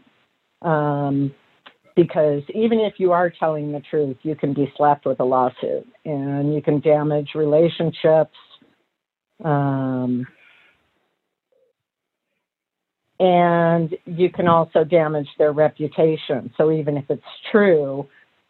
[0.62, 1.34] Um,
[1.96, 5.88] because even if you are telling the truth, you can be slapped with a lawsuit
[6.04, 8.36] and you can damage relationships.
[9.44, 10.28] Um,
[13.20, 16.54] and you can also damage their reputation.
[16.58, 18.08] So even if it's true,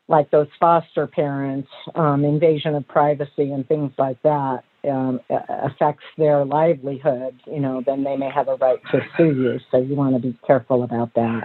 [0.08, 6.46] like those foster parents, um, invasion of privacy and things like that um, affects their
[6.46, 9.60] livelihood, you know, then they may have a right to sue you.
[9.72, 11.44] So you want to be careful about that.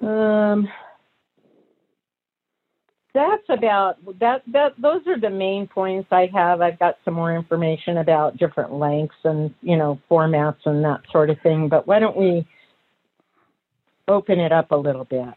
[0.00, 0.68] Um,
[3.14, 4.42] that's about that.
[4.52, 6.60] That those are the main points I have.
[6.60, 11.30] I've got some more information about different lengths and you know formats and that sort
[11.30, 11.68] of thing.
[11.68, 12.46] But why don't we
[14.06, 15.34] open it up a little bit?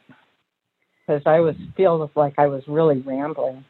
[1.07, 3.65] Because I was feel like I was really rambling.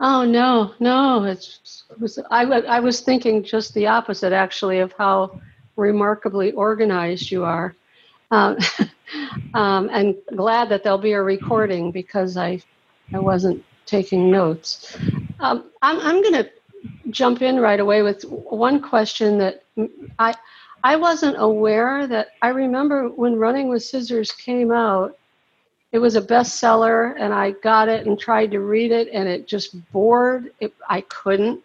[0.00, 4.92] Oh no, no, it's it was I, I was thinking just the opposite actually of
[4.96, 5.40] how
[5.76, 7.74] remarkably organized you are.
[8.30, 8.58] Um,
[9.54, 12.62] um, and glad that there'll be a recording because I,
[13.12, 14.96] I wasn't taking notes.
[15.40, 16.50] Um, I'm, I'm going to
[17.10, 19.64] jump in right away with one question that
[20.18, 20.34] I,
[20.84, 25.16] I wasn't aware that I remember when Running with Scissors came out,
[25.92, 29.48] it was a bestseller and I got it and tried to read it and it
[29.48, 30.52] just bored.
[30.60, 31.60] It, I couldn't,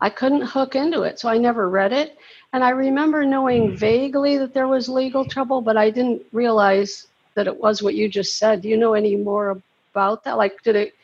[0.00, 1.18] I couldn't hook into it.
[1.18, 2.16] So I never read it.
[2.52, 3.76] And I remember knowing hmm.
[3.76, 8.08] vaguely that there was legal trouble, but I didn't realize that it was what you
[8.08, 8.62] just said.
[8.62, 9.60] Do you know any more
[9.92, 10.36] about that?
[10.36, 10.94] Like, did it,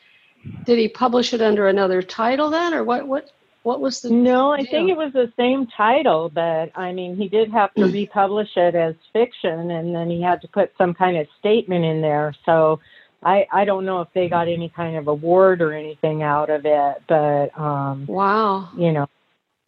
[0.65, 3.07] did he publish it under another title then, or what?
[3.07, 3.31] What?
[3.63, 4.11] What was the?
[4.11, 4.71] No, I deal?
[4.71, 7.93] think it was the same title, but I mean, he did have to hmm.
[7.93, 12.01] republish it as fiction, and then he had to put some kind of statement in
[12.01, 12.33] there.
[12.45, 12.79] So
[13.27, 16.63] I I don't know if they got any kind of award or anything out of
[16.65, 18.71] it, but um, Wow.
[18.79, 19.09] you know,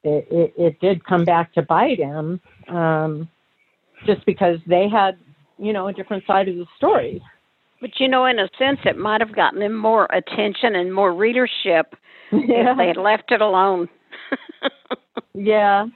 [0.04, 3.28] it, it, it did come back to bite him um,
[4.06, 5.18] just because they had,
[5.58, 7.20] you know, a different side of the story.
[7.80, 11.12] But you know, in a sense, it might have gotten them more attention and more
[11.12, 11.94] readership
[12.32, 12.70] yeah.
[12.72, 13.88] if they had left it alone.
[15.34, 15.86] yeah.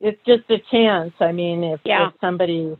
[0.00, 1.12] It's just a chance.
[1.20, 2.08] I mean, if, Yeah.
[2.08, 2.76] if somebody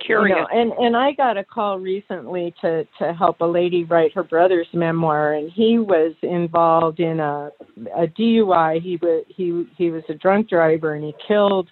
[0.00, 0.36] you Curious.
[0.36, 4.22] know, and and I got a call recently to to help a lady write her
[4.22, 7.50] brother's memoir, and he was involved in a
[7.96, 8.80] a DUI.
[8.80, 11.68] He was he he was a drunk driver, and he killed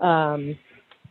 [0.00, 0.56] um,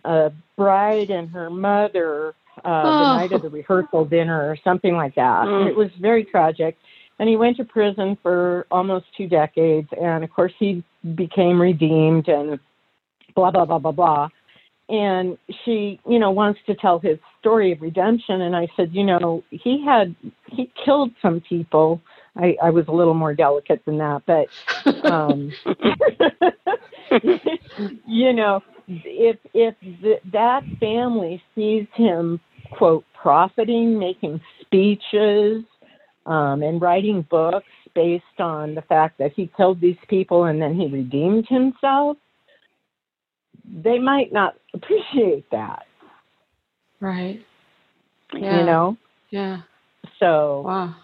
[0.06, 3.00] a bride and her mother uh, Oh.
[3.00, 5.46] the night of the rehearsal dinner or something like that.
[5.46, 5.68] Mm.
[5.68, 6.78] It was very tragic.
[7.20, 10.84] And he went to prison for almost two decades, and of course he
[11.16, 12.60] became redeemed and
[13.36, 14.30] blah blah blah blah blah
[14.89, 18.41] and she you know wants to tell his story of redemption.
[18.41, 20.15] And i said you know he had
[20.48, 22.02] he killed some people.
[22.36, 25.52] I i was a little more delicate than that but um
[28.08, 29.76] you know if if
[30.32, 32.39] that family sees him
[32.72, 35.63] quote profiting making speeches
[36.26, 40.76] um and writing books based on the fact that he killed these people and then
[40.76, 42.17] he redeemed himself
[43.65, 45.86] they might not appreciate that,
[46.99, 47.45] Right.
[48.34, 48.60] Yeah.
[48.60, 48.97] you know?
[49.30, 49.62] Yeah.
[50.19, 50.95] So Wow.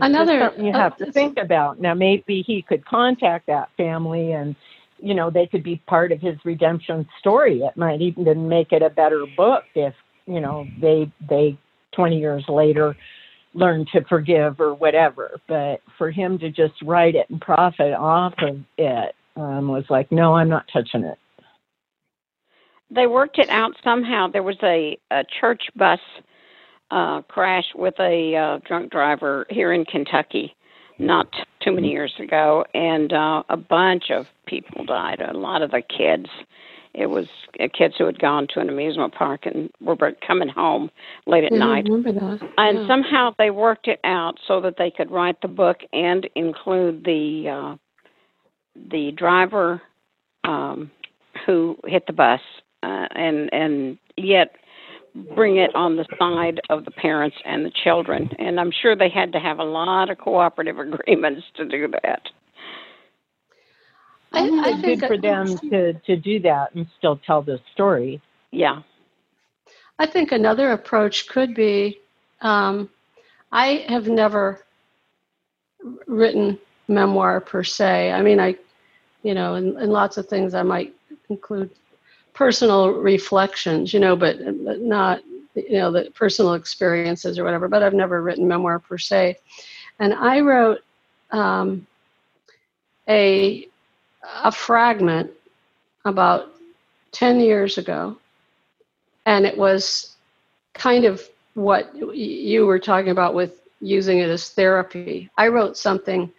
[0.00, 1.80] Another- something you uh, have to think about.
[1.80, 4.56] Now, maybe he could contact that family and,
[4.98, 7.60] you know, they could be part of his redemption story.
[7.60, 9.94] It might even make it a better book if,
[10.26, 11.56] you know, they, they
[11.92, 12.96] 20 years later
[13.54, 15.40] learn to forgive or whatever.
[15.48, 20.10] But for him to just write it and profit off of it um, was like,
[20.12, 21.18] no, I'm not touching it.
[22.90, 24.28] they worked it out somehow.
[24.28, 26.00] There was a, a church bus
[26.90, 30.54] uh, crash with a uh, drunk driver here in Kentucky
[30.98, 31.26] not
[31.60, 35.20] too many years ago, and uh, a bunch of people died.
[35.20, 36.28] A lot of the kids.
[36.94, 37.26] It was
[37.60, 40.90] uh, kids who had gone to an amusement park and were coming home
[41.26, 41.84] late at Yeah, I night.
[41.84, 42.48] remember that.
[42.56, 42.86] And Yeah.
[42.86, 47.48] somehow they worked it out so that they could write the book and include the
[47.48, 47.76] uh,
[48.90, 49.82] the driver
[50.44, 50.90] um,
[51.46, 52.40] who hit the bus,
[52.82, 54.56] uh, and and yet
[55.34, 58.28] bring it on the side of the parents and the children.
[58.38, 62.22] And I'm sure they had to have a lot of cooperative agreements to do that.
[64.36, 68.20] I, I it's good for them to, to do that and still tell the story.
[68.50, 68.82] Yeah.
[69.98, 72.00] I think another approach could be
[72.40, 72.90] um,
[73.52, 74.64] I have never
[76.06, 76.58] written
[76.88, 78.12] memoir per se.
[78.12, 78.56] I mean, I,
[79.22, 80.94] you know, in, in lots of things I might
[81.28, 81.70] include
[82.34, 85.22] personal reflections, you know, but, but not,
[85.54, 87.68] you know, the personal experiences or whatever.
[87.68, 89.38] But I've never written memoir per se.
[90.00, 90.80] And I wrote
[91.30, 91.86] um,
[93.08, 93.68] a
[94.42, 95.30] a fragment
[96.04, 96.54] about
[97.12, 98.16] 10 years ago
[99.26, 100.16] and it was
[100.74, 101.22] kind of
[101.54, 105.30] what you were talking about with using it as therapy.
[105.38, 106.32] I wrote something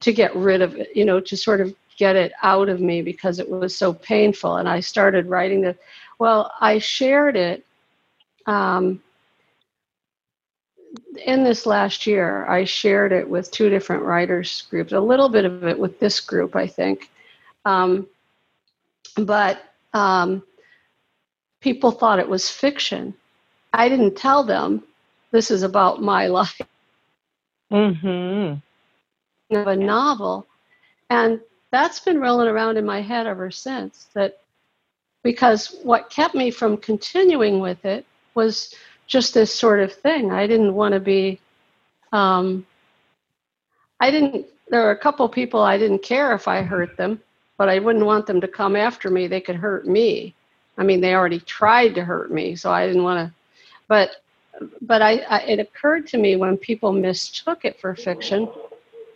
[0.00, 3.02] to get rid of it you know to sort of get it out of me
[3.02, 5.76] because it was so painful and i started writing the
[6.18, 7.64] well i shared it
[8.46, 9.00] um,
[11.26, 15.44] in this last year i shared it with two different writers groups a little bit
[15.44, 17.10] of it with this group i think
[17.64, 18.06] um,
[19.16, 19.62] but
[19.92, 20.42] um,
[21.60, 23.14] people thought it was fiction.
[23.72, 24.82] I didn't tell them
[25.30, 26.60] this is about my life
[27.72, 28.54] Mm-hmm.
[29.52, 30.46] of a novel.
[31.10, 34.08] And that's been rolling around in my head ever since.
[34.14, 34.38] That
[35.22, 38.74] because what kept me from continuing with it was
[39.10, 40.30] just this sort of thing.
[40.30, 41.40] I didn't want to be.
[42.12, 42.64] Um,
[43.98, 44.46] I didn't.
[44.68, 47.20] There were a couple people I didn't care if I hurt them,
[47.58, 49.26] but I wouldn't want them to come after me.
[49.26, 50.34] They could hurt me.
[50.78, 53.34] I mean, they already tried to hurt me, so I didn't want to.
[53.88, 54.22] But
[54.80, 58.48] but I, I it occurred to me when people mistook it for fiction.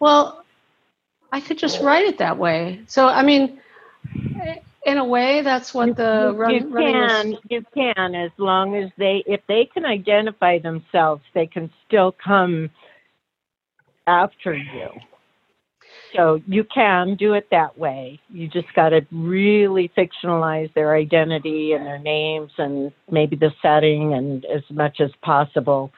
[0.00, 0.44] Well,
[1.30, 2.80] I could just write it that way.
[2.88, 3.60] So I mean,
[4.84, 8.90] in a way, that's what the you, run, you can you can as long as
[8.98, 12.70] they if they can identify themselves they can still come
[14.06, 14.88] after you
[16.14, 21.72] so you can do it that way you just got to really fictionalize their identity
[21.72, 25.90] and their names and maybe the setting and as much as possible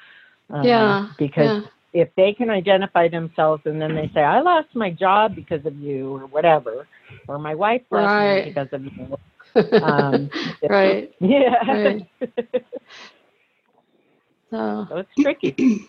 [0.50, 1.68] um, Yeah, because yeah.
[1.96, 5.76] If they can identify themselves and then they say i lost my job because of
[5.76, 6.88] you or whatever
[7.28, 8.18] or my wife left Right.
[8.18, 9.18] me because of you
[9.82, 10.30] um,
[10.68, 11.12] right.
[11.20, 11.64] yeah.
[11.66, 12.02] Right.
[14.50, 15.54] So so it's tricky.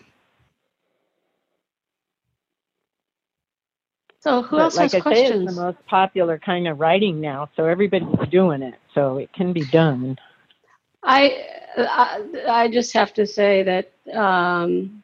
[4.20, 7.20] so who But else like has I say, it's the most popular kind of writing
[7.20, 8.74] now, so everybody's doing it.
[8.94, 10.16] So it can be done.
[11.02, 11.46] I,
[11.78, 15.02] I I just have to say that um,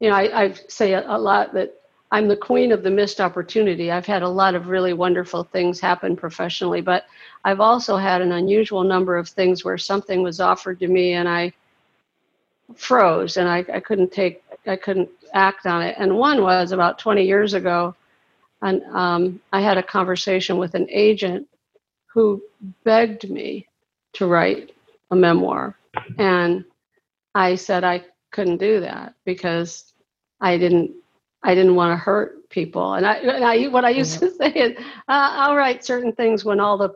[0.00, 1.74] you know I, I say a, a lot that
[2.12, 3.90] I'm the queen of the missed opportunity.
[3.90, 7.06] I've had a lot of really wonderful things happen professionally, but
[7.44, 11.28] I've also had an unusual number of things where something was offered to me and
[11.28, 11.52] I
[12.74, 15.96] froze and I, I couldn't take I couldn't act on it.
[15.98, 17.94] And one was about 20 years ago,
[18.62, 21.46] and um, I had a conversation with an agent
[22.06, 22.42] who
[22.84, 23.66] begged me
[24.14, 24.72] to write
[25.10, 25.76] a memoir.
[26.18, 26.64] And
[27.34, 29.92] I said I couldn't do that because
[30.40, 30.92] I didn't
[31.42, 32.94] I didn't want to hurt people.
[32.94, 36.44] And I, and I what I used to say is uh, I'll write certain things
[36.44, 36.90] when all the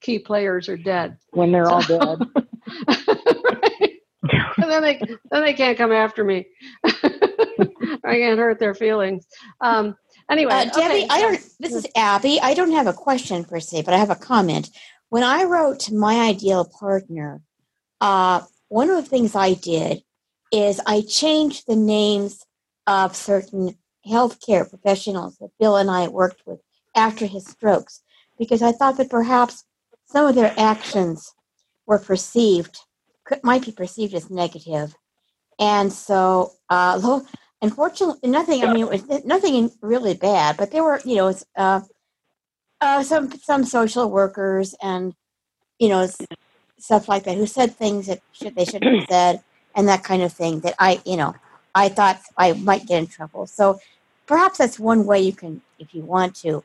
[0.00, 1.16] key players are dead.
[1.30, 2.18] When they're all dead.
[2.90, 3.94] Right.
[4.58, 5.00] and then they
[5.30, 6.46] then they can't come after me.
[6.84, 6.98] I
[8.02, 9.26] can't hurt their feelings.
[9.60, 9.96] Um,
[10.30, 11.40] anyway, Uh, Debbie, okay, I don't.
[11.60, 12.38] This is Abby.
[12.42, 14.70] I don't have a question per se, but I have a comment.
[15.08, 17.40] When I wrote my ideal partner,
[18.02, 20.02] uh, one of the things I did
[20.52, 22.44] is I changed the names
[22.86, 23.76] of certain
[24.06, 26.60] healthcare professionals that Bill and I worked with
[26.94, 28.02] after his strokes,
[28.38, 29.64] because I thought that perhaps
[30.06, 31.34] some of their actions
[31.86, 32.78] were perceived
[33.42, 34.94] might be perceived as negative,
[35.58, 37.20] and so uh,
[37.62, 38.64] unfortunately, nothing.
[38.64, 41.80] I mean, it was nothing really bad, but there were, you know, uh,
[42.80, 45.14] uh, some some social workers and
[45.78, 46.08] you know
[46.78, 49.42] stuff like that who said things that should they shouldn't have said
[49.78, 51.36] and that kind of thing that I, you know,
[51.72, 53.46] I thought I might get in trouble.
[53.46, 53.78] So
[54.26, 56.64] perhaps that's one way you can, if you want to,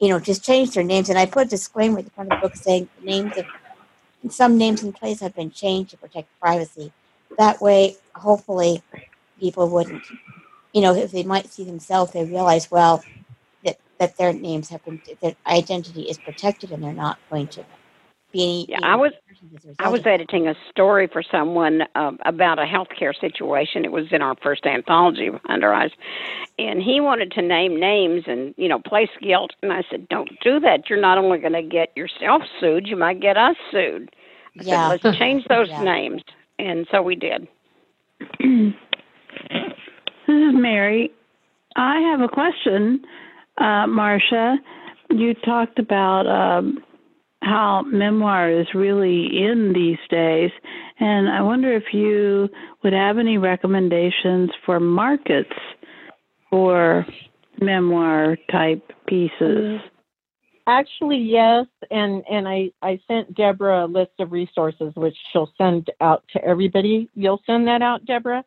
[0.00, 1.10] you know, just change their names.
[1.10, 3.44] And I put a disclaimer at the front of the book saying the names of
[4.32, 6.92] some names and places have been changed to protect privacy.
[7.36, 8.82] That way, hopefully,
[9.38, 10.04] people wouldn't,
[10.72, 13.04] you know, if they might see themselves, they realize, well,
[13.64, 17.66] that, that their names have been, their identity is protected and they're not going to
[18.40, 18.66] any.
[18.68, 21.82] Yeah, any I was- repercussions as a I result was editing a story for someone
[21.94, 23.84] um, about a healthcare situation.
[23.84, 25.90] It was in our first anthology Under Eyes,
[26.58, 29.52] and he wanted to name names and you know place guilt.
[29.62, 30.88] And I said, "Don't do that.
[30.88, 34.10] You're not only going to get yourself sued, you might get us sued."
[34.58, 34.88] I Yeah.
[34.88, 35.82] said, "Let's change those Yeah.
[35.84, 36.22] names,"
[36.58, 37.46] and so we did.
[38.40, 38.72] this
[40.28, 41.10] is Mary.
[41.76, 43.04] I have a question,
[43.58, 44.56] uh, Marcia.
[45.10, 46.82] You talked about um,
[47.46, 50.50] how memoir is really in these days,
[50.98, 52.48] And I wonder if you
[52.82, 55.52] would have any recommendations for markets
[56.50, 57.06] for
[57.60, 59.80] memoir type pieces.
[60.66, 65.90] Actually, yes, and and I I sent Deborah a list of resources which she'll send
[66.00, 67.08] out to everybody.
[67.14, 68.44] You'll send that out, Deborah.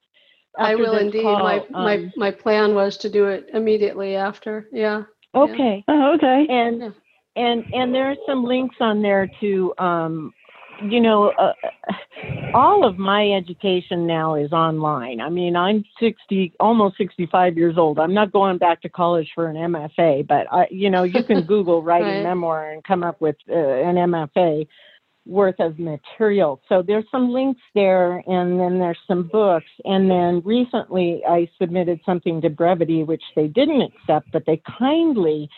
[0.57, 1.23] I will indeed.
[1.23, 1.39] call.
[1.39, 4.67] My my Um, my plan was to do it immediately after.
[4.73, 5.03] Yeah.
[5.33, 6.45] okay, Oh, okay.
[6.49, 6.89] and Yeah.
[7.39, 10.33] And and there are some links on there to um
[10.89, 11.53] you know uh,
[12.53, 15.21] all of my education now is online.
[15.21, 17.99] I mean i'm 60 almost 65 years old.
[17.99, 21.41] I'm not going back to college for an mfa but i you know you can
[21.53, 22.23] google writing Right.
[22.23, 23.53] memoir and come up with uh,
[23.89, 24.67] an mfa
[25.25, 26.59] worth of material.
[26.67, 29.69] So there's some links there and then there's some books.
[29.85, 35.49] And then recently i submitted something to brevity which they didn't accept but they kindly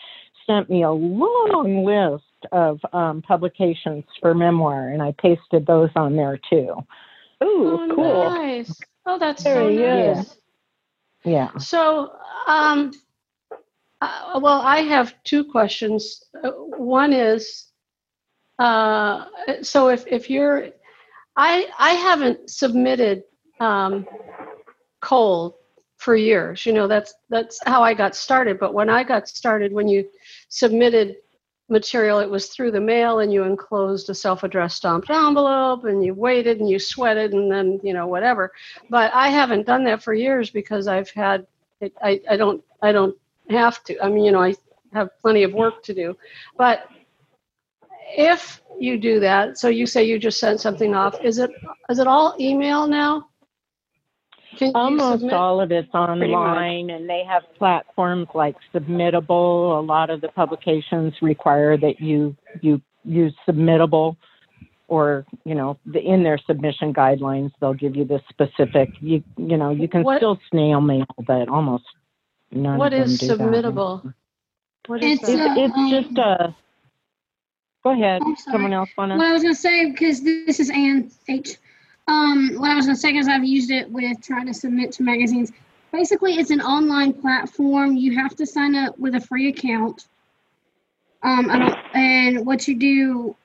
[0.46, 6.16] sent me a long list of um, publications for memoir, and I pasted those on
[6.16, 6.74] there too.
[7.42, 8.30] Ooh, oh, cool.
[8.30, 8.80] Nice.
[9.06, 10.16] Oh, that's so Very good.
[10.16, 10.36] nice.
[11.24, 11.56] Yeah.
[11.58, 12.12] So,
[12.46, 12.92] um,
[14.00, 16.24] uh, well, I have two questions.
[16.42, 17.66] Uh, one is,
[18.58, 19.26] uh,
[19.62, 20.68] so if if you're,
[21.36, 23.24] I I haven't submitted
[23.60, 24.06] um,
[25.00, 25.54] cold
[25.98, 26.66] for years.
[26.66, 28.58] You know, that's that's how I got started.
[28.58, 30.08] But when I got started, when you
[30.52, 31.16] submitted
[31.70, 36.12] material, it was through the mail, and you enclosed a self-addressed stamped envelope, and you
[36.12, 38.52] waited and you sweated, and then you know whatever.
[38.90, 41.46] But I haven't done that for years because I've had
[41.80, 43.16] it, I I don't I don't
[43.48, 43.98] have to.
[44.04, 44.54] I mean, you know, I
[44.92, 46.14] have plenty of work to do.
[46.58, 46.86] But
[48.14, 51.50] if you do that, so you say you just sent something off, is it
[51.88, 53.28] is it all email now?
[54.56, 59.78] Can you Almost all of it's online, and they have platforms like Submittable.
[59.78, 64.16] A lot of the publications require that you you use Submittable,
[64.88, 68.90] or you know, the, in their submission guidelines, they'll give you the specific.
[69.00, 71.84] You you know, you can What- still snail mail, but almost
[72.50, 73.38] none What of them is do that.
[73.38, 74.14] submittable?
[74.86, 75.56] What is It's, that?
[75.56, 76.54] uh, It's, it's just a.
[77.84, 78.22] Go ahead.
[78.24, 78.36] I'm.
[78.36, 79.16] Someone else wanna?
[79.16, 81.56] What I was gonna say, because this is Anne H.
[82.08, 85.02] Um, what I was gonna say is I've used it with trying to submit to
[85.02, 85.52] magazines.
[85.92, 87.96] Basically, it's an online platform.
[87.96, 90.06] You have to sign up with a free account.
[91.22, 91.50] Um,
[91.94, 93.36] and what you do,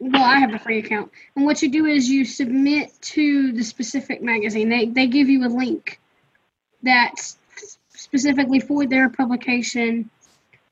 [0.00, 3.62] well, I have a free account, and what you do is you submit to the
[3.62, 4.68] specific magazine.
[4.68, 6.00] They they give you a link
[6.82, 7.38] that's
[7.94, 10.10] specifically for their publication.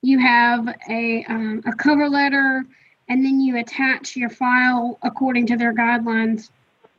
[0.02, 2.64] You have a um, a cover letter
[3.08, 6.48] and then you attach your file according to their guidelines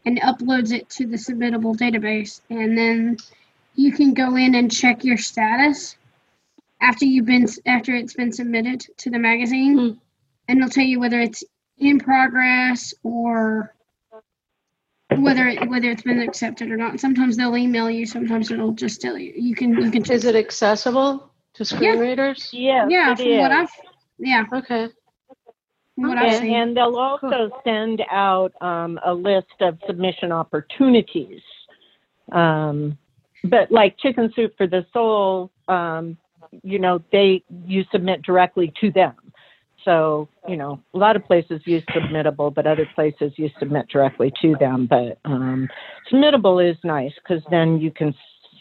[0.06, 3.18] and uploads it to the submittable database and then
[3.76, 5.96] you can go in and check your status
[6.82, 9.90] after you've been after it's been submitted to the magazine Hmm.
[10.48, 11.44] and it'll tell you whether it's
[11.78, 13.74] in progress or
[15.18, 19.02] whether it, whether it's been accepted or not sometimes they'll email you sometimes it'll just
[19.02, 22.00] tell you you can you can Is it accessible to screen Yeah.
[22.00, 22.50] readers?
[22.54, 23.58] Yes, yeah it from what is.
[23.58, 23.70] i've
[24.20, 24.90] yeah Okay.
[26.44, 31.42] And, and they'll also send out um, a list of submission opportunities.
[32.32, 32.98] Um,
[33.44, 36.18] but like Chicken Soup for the Soul, um,
[36.64, 39.16] you know, they you submit directly to them.
[39.84, 44.32] So you know, a lot of places use submittable, but other places you submit directly
[44.42, 44.88] to them.
[44.88, 45.70] But um,
[46.12, 48.14] submittable is nice because then you can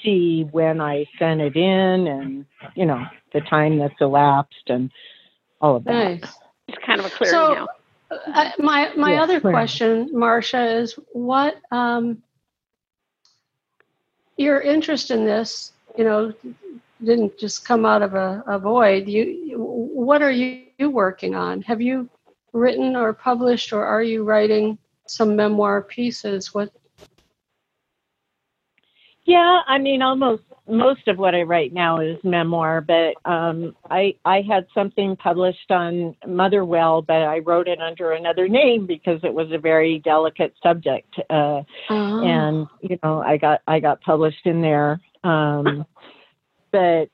[0.03, 4.91] see when I sent it in, and you know the time that's elapsed, and
[5.61, 6.21] all of that.
[6.21, 6.39] Nice.
[6.71, 7.69] It's kind of a clear So- email.
[8.11, 9.53] Uh, my my Yeah, other clear.
[9.53, 12.23] question, Marcia, is what um,
[14.37, 15.73] your interest in this?
[15.97, 16.33] You know,
[17.05, 19.07] didn't just come out of a, a void.
[19.09, 21.63] You, what are you, you working on?
[21.63, 22.09] Have you
[22.53, 26.53] written or published, or are you writing some memoir pieces?
[26.53, 26.73] What?
[29.25, 34.15] Yeah, I mean, almost most of what I write now is memoir, but um, I
[34.25, 39.35] I had something published on Motherwell, but I wrote it under another name because it
[39.35, 42.25] was a very delicate subject, uh, Oh.
[42.25, 45.01] and you know, I got I got published in there.
[45.25, 45.85] Um,
[46.73, 47.09] but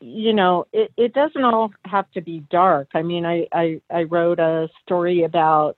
[0.00, 2.88] you know, it, it doesn't all have to be dark.
[2.94, 5.76] I mean, I, I I wrote a story about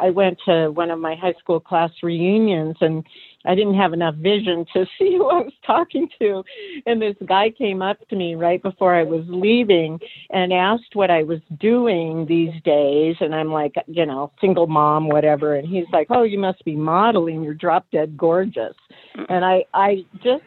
[0.00, 3.04] I went to one of my high school class reunions and
[3.44, 6.44] I didn't have enough vision to see who I was talking to.
[6.86, 9.98] And this guy came up to me right before I was leaving
[10.30, 13.16] and asked what I was doing these days.
[13.20, 15.56] And I'm like, you know, single mom, whatever.
[15.56, 17.42] And he's like, oh, you must be modeling.
[17.42, 18.74] You're drop dead gorgeous.
[19.28, 20.42] And I, I just,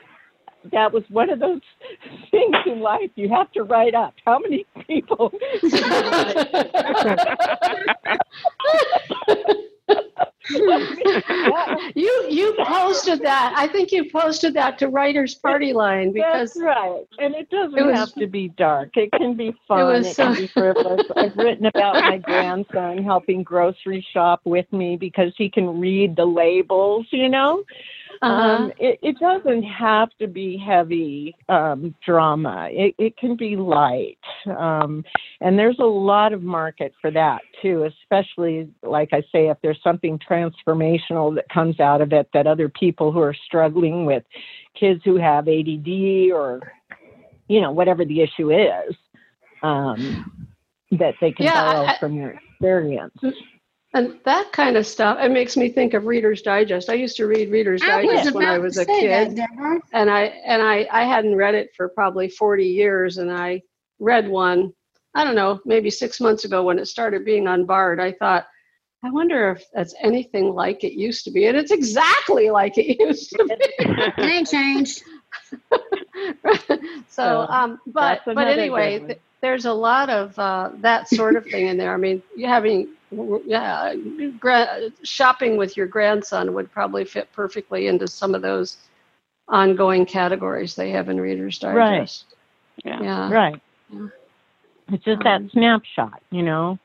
[0.71, 1.61] that was one of those
[2.31, 4.13] things in life you have to write up.
[4.25, 5.31] How many people?
[12.65, 13.53] posted that.
[13.55, 17.03] I think you posted that to Writers Party Line because That's right.
[17.19, 18.95] And it doesn't It was- have to be dark.
[18.97, 19.79] It can be fun.
[19.79, 21.05] It, was can so- be frivolous.
[21.15, 26.25] I've written about my grandson helping grocery shop with me because he can read the
[26.25, 27.63] labels, you know?
[28.25, 32.69] Uh Um, it, it doesn't have to be heavy um, drama.
[32.71, 34.17] It, it can be light.
[34.57, 35.03] Um,
[35.41, 39.81] and there's a lot of market for that too, especially, like I say, if there's
[39.83, 44.23] something transformational that comes out of it that other people who are struggling with
[44.79, 46.61] kids who have ADD or,
[47.47, 48.95] you know, whatever the issue is,
[49.63, 50.49] um,
[50.91, 53.13] that they can Yeah, borrow I- from your experience.
[53.95, 55.17] And that kind of stuff.
[55.21, 56.89] It makes me think of Reader's Digest.
[56.89, 59.37] I used to read Reader's I Digest when I was a kid.
[59.37, 63.61] that, and I and I I hadn't read it for probably 40 years and I
[63.99, 64.73] read one
[65.13, 68.45] I don't know maybe 6 months ago when it started being on Bard I thought
[69.01, 72.99] I wonder if that's anything like it used to be and it's exactly like it
[72.99, 75.03] used to be It ain't changed.
[75.71, 79.07] so So, um but but anyway good one.
[79.07, 82.47] th- there's a lot of uh, that sort of thing in there I mean you
[82.47, 82.87] having
[83.45, 83.93] yeah
[84.39, 88.77] gra- shopping with your grandson would probably fit perfectly into some of those
[89.47, 91.99] ongoing categories they have in Reader's Right.
[91.99, 92.25] Digest.
[92.83, 93.01] Yeah.
[93.01, 93.31] Yeah.
[93.31, 93.61] Right.
[93.89, 94.07] Yeah.
[94.91, 96.79] It's just that Um, snapshot, you know?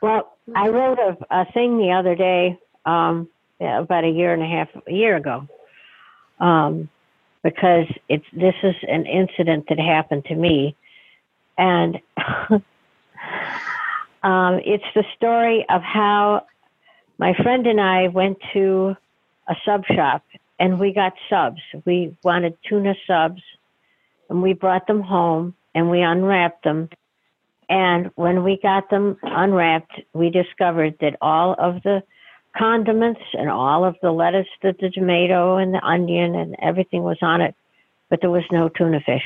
[0.00, 3.28] Well, I wrote a, a thing the other day, um,
[3.60, 5.46] yeah, about a year and a half, a year ago,
[6.40, 6.88] um,
[7.44, 10.76] because it's this is an incident that happened to me,
[11.58, 11.96] and
[14.22, 16.46] um, it's the story of how
[17.18, 18.96] my friend and I went to
[19.48, 20.24] a sub shop
[20.58, 21.60] and we got subs.
[21.84, 23.42] We wanted tuna subs,
[24.28, 26.88] and we brought them home and we unwrapped them
[27.72, 32.02] and when we got them unwrapped, we discovered that all of the
[32.54, 37.16] condiments and all of the lettuce, the, the tomato, and the onion, and everything was
[37.22, 37.54] on it,
[38.10, 39.22] but there was no tuna fish.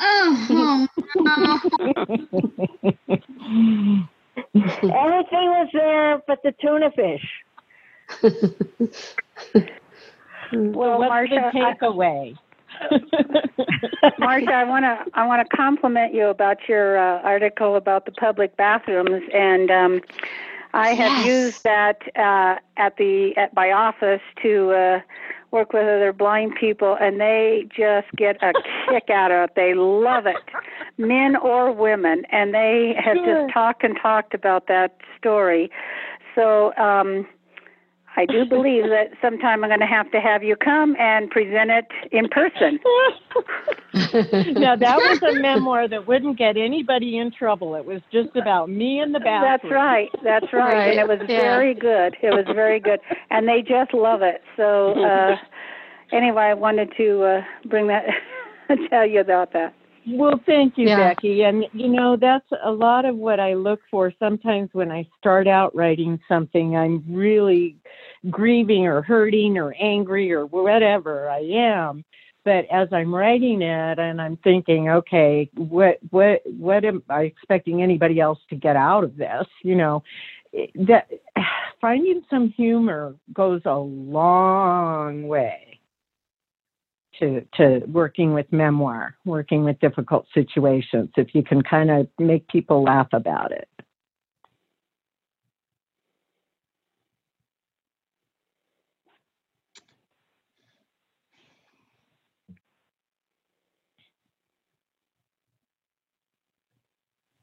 [0.00, 0.86] Oh, oh,
[4.82, 7.26] Everything was there but the tuna fish.
[10.52, 12.36] Well, What's Marcia, the I- takeaway?
[14.18, 18.12] Marcia, I want to I want to compliment you about your uh, article about the
[18.12, 20.00] public bathrooms, and um,
[20.74, 21.26] I have Yes.
[21.26, 25.00] used that uh, at the at my office to uh,
[25.50, 28.52] work with other blind people, and they just get a
[28.88, 29.54] kick out of it.
[29.56, 30.36] They love it,
[30.98, 33.42] men or women, and they have Sure.
[33.46, 35.70] just talked and talked about that story.
[36.34, 36.74] So.
[36.76, 37.26] Um,
[38.16, 41.70] I do believe that sometime I'm going to have to have you come and present
[41.70, 42.80] it in person.
[44.60, 47.74] now, that was a memoir that wouldn't get anybody in trouble.
[47.74, 49.72] It was just about me in the bathroom.
[49.72, 50.08] That's right.
[50.24, 50.90] That's right.
[50.90, 51.40] And it was yeah.
[51.40, 52.16] very good.
[52.20, 53.00] It was very good.
[53.30, 54.42] And they just love it.
[54.56, 55.36] So uh
[56.12, 58.04] anyway, I wanted to uh bring that
[58.90, 59.74] tell you about that.
[60.10, 61.08] Well, thank you, Yeah.
[61.08, 61.42] Becky.
[61.42, 64.12] And, you know, that's a lot of what I look for.
[64.18, 67.76] Sometimes when I start out writing something, I'm really
[68.30, 72.04] grieving or hurting or angry or whatever I am.
[72.44, 77.82] But as I'm writing it and I'm thinking, okay, what, what, what am I expecting
[77.82, 79.46] anybody else to get out of this?
[79.62, 80.02] You know,
[80.86, 81.08] that
[81.80, 85.67] finding some humor goes a long way
[87.20, 91.10] to to working with memoir, working with difficult situations.
[91.16, 93.68] If you can kind of make people laugh about it.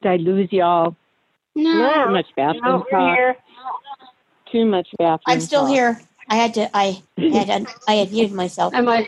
[0.01, 0.95] Did I lose y'all?
[1.55, 2.05] no.
[2.05, 3.15] Too much bathroom No, talk.
[3.15, 3.35] here.
[4.51, 5.21] Too much bathroom.
[5.27, 5.69] I'm still talk.
[5.71, 6.01] here.
[6.29, 6.69] I had to.
[6.77, 7.67] I had.
[7.87, 8.73] I had muted myself.
[8.73, 9.07] Am I?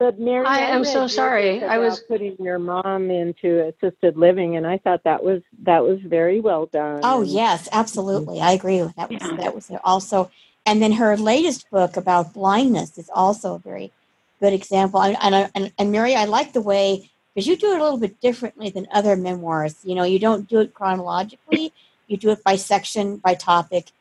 [0.00, 1.62] But Mary, I am so sorry.
[1.62, 6.00] I was- putting your mom into assisted living, and I thought that was that was
[6.00, 7.00] very well done.
[7.04, 8.40] Oh yes, absolutely.
[8.40, 9.10] I agree with that.
[9.10, 10.30] Was that was also,
[10.64, 13.92] and then her latest book about blindness is also a very
[14.40, 15.02] good example.
[15.02, 17.98] And and and, and Mary, I like the way because you do it a little
[17.98, 19.76] bit differently than other memoirs.
[19.84, 21.74] You know, you don't do it chronologically.
[22.06, 23.92] You do it by section, by topic,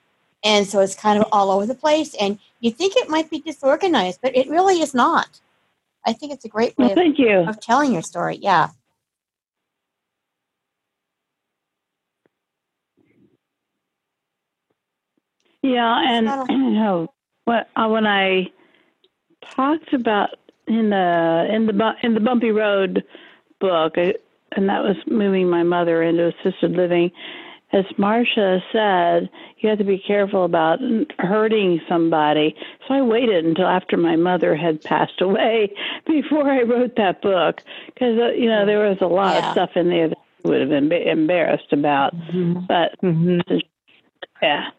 [0.46, 2.16] and so it's kind of all over the place.
[2.16, 5.42] And you think it might be disorganized, but it really is not.
[6.06, 7.40] I think it's a great way Well, of, thank you.
[7.48, 8.38] of telling your story.
[8.42, 8.70] Yeah.
[15.62, 17.68] Yeah, and you know what?
[17.76, 18.50] Uh, when I
[19.56, 20.30] talked about
[20.68, 23.04] in the in the in the bumpy road
[23.60, 24.14] book, I,
[24.54, 27.12] and that was moving my mother into assisted living,
[27.72, 30.80] as Marcia said, you have to be careful about
[31.20, 32.56] hurting somebody.
[32.88, 35.72] So I waited until after my mother had passed away
[36.08, 39.50] before I wrote that book because uh, you know there was a lot Yeah.
[39.50, 42.16] of stuff in there that I would have been embarrassed about.
[42.16, 42.68] Mhm.
[42.68, 43.62] But Mhm.
[44.42, 44.70] yeah,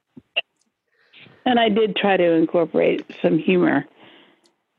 [1.46, 3.86] and I did try to incorporate some humor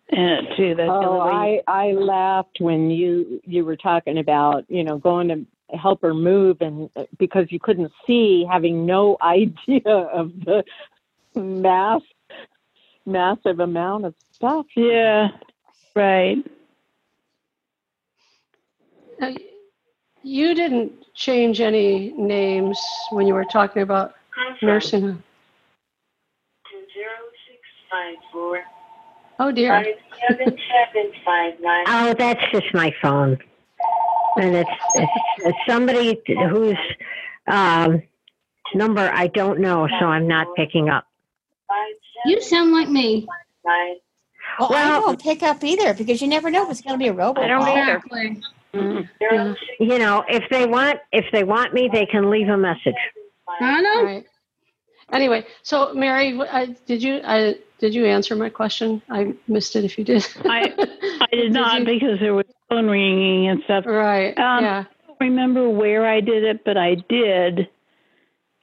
[0.09, 0.75] in it too.
[0.75, 5.45] That's Oh, I I laughed when you you were talking about you know going to
[5.73, 10.63] help her move and uh, because you couldn't see, having no idea of the
[11.35, 12.01] mass
[13.05, 14.65] massive amount of stuff.
[14.75, 15.29] yeah,
[15.95, 16.37] right.
[19.19, 19.33] Now,
[20.23, 24.13] You didn't change any names when you were talking about
[24.61, 25.23] nursing home.
[26.69, 27.11] Two zero
[27.47, 27.59] six
[27.89, 28.59] five four
[29.39, 29.69] Oh dear.
[29.83, 29.95] five
[30.29, 31.85] seven seven five nine.
[31.87, 33.39] Oh, that's just my phone.
[34.37, 35.11] And it's, it's,
[35.45, 36.77] it's somebody whose
[37.47, 38.01] um,
[38.73, 41.05] number I don't know, so I'm not picking up.
[42.25, 43.27] You sound like me.
[43.65, 43.95] nine.
[44.59, 47.03] Well, I Well- won't pick up either because you never know if it's going to
[47.03, 47.43] be a robot.
[47.43, 47.77] I don't call.
[47.77, 48.01] either.
[48.73, 49.09] Mm.
[49.19, 52.57] Zero six You know, if they want, if they want me, they can leave a
[52.57, 52.95] message.
[53.59, 54.03] I know.
[54.03, 54.25] Right.
[55.11, 59.01] Anyway, so Mary, I, uh, did you I did you answer my question?
[59.09, 60.25] I missed it if you did.
[60.45, 60.73] I-
[61.21, 61.85] I did not you?
[61.85, 63.85] because there was phone ringing and stuff.
[63.85, 64.37] Right.
[64.37, 64.83] Um, yeah.
[65.07, 67.67] don't remember where I did it, but I did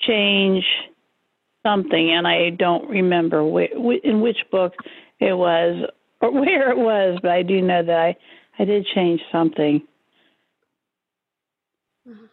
[0.01, 0.65] change
[1.65, 4.75] something, and I don't remember wh- wh- in which book
[5.21, 5.91] it was
[6.21, 7.19] or where it was.
[7.21, 8.17] But I do know that I
[8.59, 9.83] I did change something,
[12.09, 12.25] mm-hmm.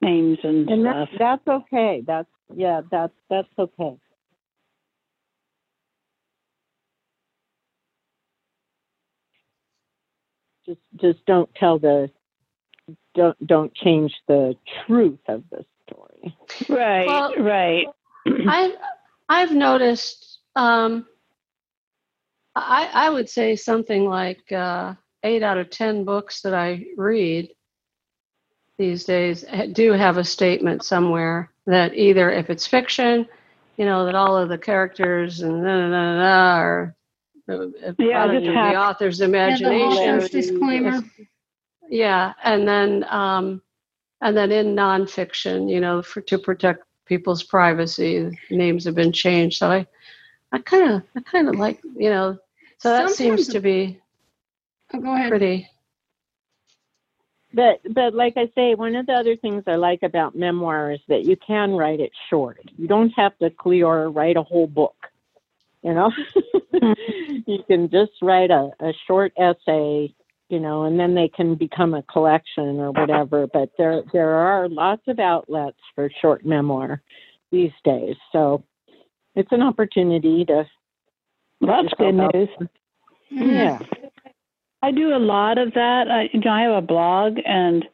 [0.00, 1.08] names and, And stuff.
[1.18, 2.02] that, that's okay.
[2.06, 3.96] That's yeah, that's that's okay.
[10.66, 12.10] Just just don't tell the
[13.14, 16.36] don't don't change the truth of the story.
[16.68, 17.86] right, Well- right.
[18.48, 18.76] I've
[19.28, 20.38] I've noticed.
[20.54, 21.06] Um,
[22.54, 27.48] I I would say something like uh, eight out of ten books that I read
[28.78, 33.26] these days do have a statement somewhere that either if it's fiction,
[33.76, 36.96] you know, that all of the characters and da, da, da, da, are
[37.48, 37.66] uh,
[37.98, 40.16] Yeah, the author's Yeah, imagination.
[40.16, 40.98] author's disclaimer.
[41.88, 43.62] Yeah, and then um,
[44.20, 49.58] and then in nonfiction, you know, for to protect people's privacy, names have been changed.
[49.58, 49.86] So I,
[50.52, 52.38] I kind of, I kind of like, you know,
[52.78, 54.00] so that seems to be
[54.94, 55.30] Oh, go ahead.
[55.30, 55.68] pretty.
[57.54, 61.00] But but like I say, one of the other things I like about memoir is
[61.08, 62.60] that you can write it short.
[62.76, 64.96] You don't have to clear write a whole book.
[65.82, 66.12] You know,
[66.72, 67.36] mm-hmm.
[67.50, 70.14] you can just write a, a short essay,
[70.48, 73.46] you know, and then they can become a collection or whatever.
[73.52, 77.02] But there there are lots of outlets for short memoir
[77.50, 78.16] these days.
[78.30, 78.64] So
[79.34, 80.64] it's an opportunity to
[81.60, 82.48] That's good news.
[83.30, 83.78] Yeah.
[84.82, 86.10] I do a lot of that.
[86.10, 87.84] I, you know, I have a blog, and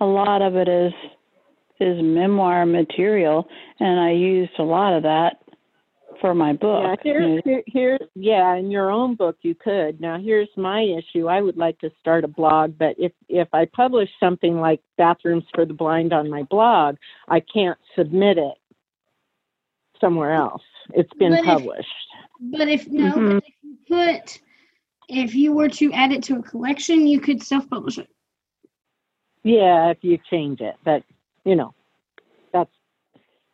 [0.00, 0.92] a lot of it is
[1.80, 3.46] is memoir material,
[3.80, 5.38] and I used a lot of that
[6.20, 7.00] for my Yeah, book.
[7.02, 10.00] here, here, here, yeah, in your own book you could.
[10.00, 11.26] Now, here's my issue.
[11.26, 15.44] I would like to start a blog, but if if I publish something like Bathrooms
[15.54, 16.96] for the Blind on my blog,
[17.28, 18.54] I can't submit it
[20.00, 20.62] somewhere else.
[20.94, 21.88] It's been But if- published.
[22.40, 23.34] But if no, Mhm.
[23.34, 24.40] but if you put,
[25.08, 28.08] if you were to add it to a collection, you could self-publish it.
[29.42, 31.02] Yeah, if you change it, but
[31.44, 31.74] you know,
[32.52, 32.70] that's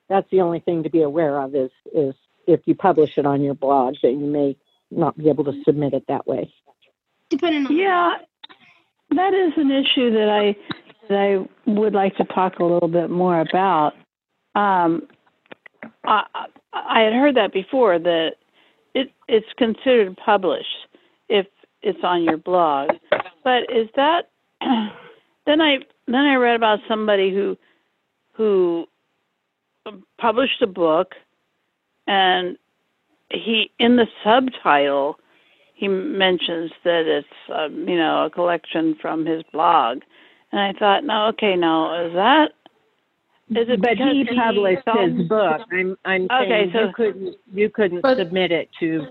[0.09, 2.14] that's the only thing to be aware of is is
[2.46, 4.57] if you publish it on your blog, that you may
[4.90, 6.53] not be able to submit it that way.
[7.28, 8.18] Depending on Yeah,
[9.11, 10.57] that is an issue that I
[11.09, 13.94] that I would like to talk a little bit more about.
[14.55, 15.09] Um,
[16.05, 16.24] I,
[16.72, 18.36] I had heard that before that
[18.94, 20.86] it it's considered published
[21.31, 21.47] if
[21.83, 22.91] it's on your blog,
[23.45, 24.28] but is that
[25.47, 27.57] then I then I read about somebody who
[28.35, 28.85] who
[30.18, 31.14] published a book
[32.07, 32.57] and
[33.31, 35.18] he in the subtitle
[35.74, 40.01] he mentions that it's um, you know a collection from his blog,
[40.53, 42.51] and I thought, no, okay, now is that
[43.51, 45.61] is it But because he published sold- his book.
[45.72, 49.07] I'm I'm Okay, saying so- you couldn't you couldn't But- submit it to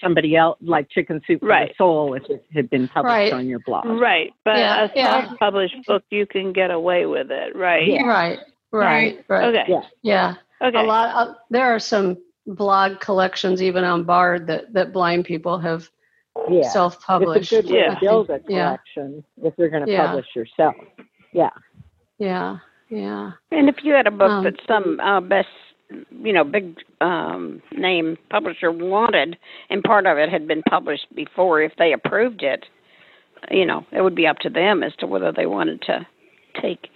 [0.00, 1.68] somebody else like Chicken Soup for Right.
[1.70, 3.32] the Soul if it had been published Right.
[3.32, 3.86] on your blog.
[3.86, 5.26] Right, but Yeah, a yeah.
[5.26, 7.86] self-published book, you can get away with it, right?
[7.86, 8.02] Yeah.
[8.06, 8.38] Right,
[8.72, 9.44] right, right.
[9.54, 9.64] Okay.
[9.68, 9.82] Yeah.
[10.02, 10.34] Yeah.
[10.60, 10.78] Okay.
[10.78, 11.28] A lot.
[11.28, 12.16] Of, there are some
[12.46, 15.88] blog collections even on Bard that that blind people have
[16.50, 16.62] Yeah.
[16.62, 17.52] self-published.
[17.52, 17.94] It's a good way Yeah.
[17.94, 18.64] to build a Yeah.
[18.76, 20.06] collection if you're going to Yeah.
[20.06, 20.74] publish yourself.
[21.32, 21.50] Yeah.
[22.18, 23.32] Yeah, Yeah.
[23.50, 25.48] And if you had a book Um, that some uh, best,
[26.10, 29.36] you know, big um, name publisher wanted,
[29.70, 32.66] and part of it had been published before, if they approved it,
[33.50, 36.06] you know, it would be up to them as to whether they wanted to
[36.60, 36.88] take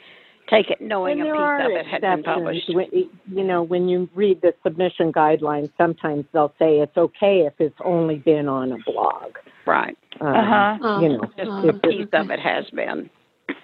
[0.49, 2.71] take it, knowing And a there piece of it had been published.
[2.73, 7.55] When- You know, when you read the submission guidelines, sometimes they'll say it's okay if
[7.59, 9.37] it's only been on a blog.
[9.67, 9.99] Right.
[10.21, 10.79] Um, Uh huh.
[10.83, 13.11] Oh, You know, Just uh, a piece of it has been.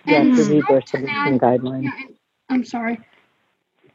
[0.06, 1.88] you have And to read their submission guidelines.
[2.50, 2.98] I'm sorry.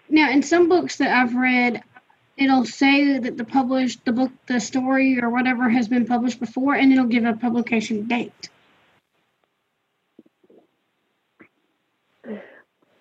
[0.10, 1.84] Now, in some books that I've read,
[2.38, 6.76] it'll say that the published, the book, the story or whatever has been published before,
[6.76, 8.50] and it'll give a publication date.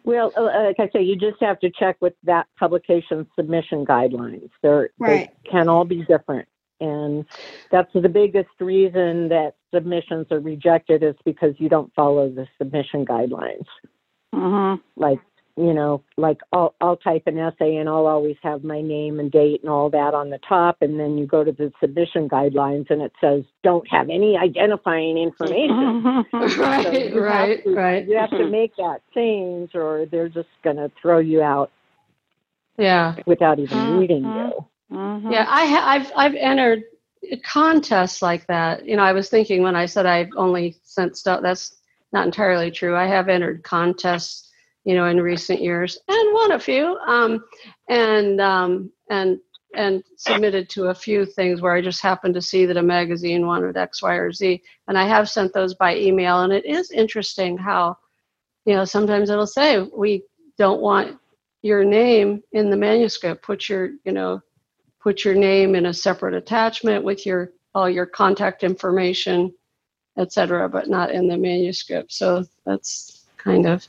[0.05, 4.51] Well, uh, like I say, you just have to check with that publication submission guidelines.
[4.63, 5.31] They're, Right.
[5.45, 6.49] They can all be different.
[6.81, 7.25] And
[7.71, 13.05] that's the biggest reason that submissions are rejected is because you don't follow the submission
[13.05, 13.67] guidelines.
[14.33, 14.81] Mhm.
[14.95, 15.21] Like,
[15.59, 19.33] you know, like I'll, I'll type an essay and I'll always have my name and
[19.33, 20.77] date and all that on the top.
[20.83, 25.17] And then you go to the submission guidelines and it says, don't have any identifying
[25.17, 26.03] information.
[26.03, 26.47] Mm-hmm.
[26.57, 28.07] So right, right, to- right.
[28.07, 31.71] You have to make that change, or they're just going to throw you out
[32.77, 33.15] Yeah.
[33.27, 33.99] without even Mhm.
[33.99, 34.67] reading you.
[34.93, 35.33] Mhm.
[35.33, 36.83] Yeah, I ha- I've I've entered
[37.45, 38.85] contests like that.
[38.87, 41.41] You know, I was thinking when I said I've only sent stuff.
[41.43, 41.77] That's
[42.13, 42.95] not entirely true.
[42.97, 44.46] I have entered contests,
[44.87, 46.97] you know, in recent years and won a few.
[47.07, 47.45] Um,
[47.91, 49.41] and um, and
[49.75, 53.47] and submitted to a few things where I just happened to see that a magazine
[53.47, 56.43] wanted X, Y, or Z, and I have sent those by email.
[56.43, 57.99] And it is interesting how,
[58.65, 60.23] you know, sometimes it'll say we
[60.57, 61.19] don't want
[61.63, 63.43] your name in the manuscript.
[63.43, 64.41] Put your, you know,
[65.03, 69.53] put your name in a separate attachment with your all your contact information,
[70.17, 72.13] etc., but not in the manuscript.
[72.13, 73.87] So that's kind of.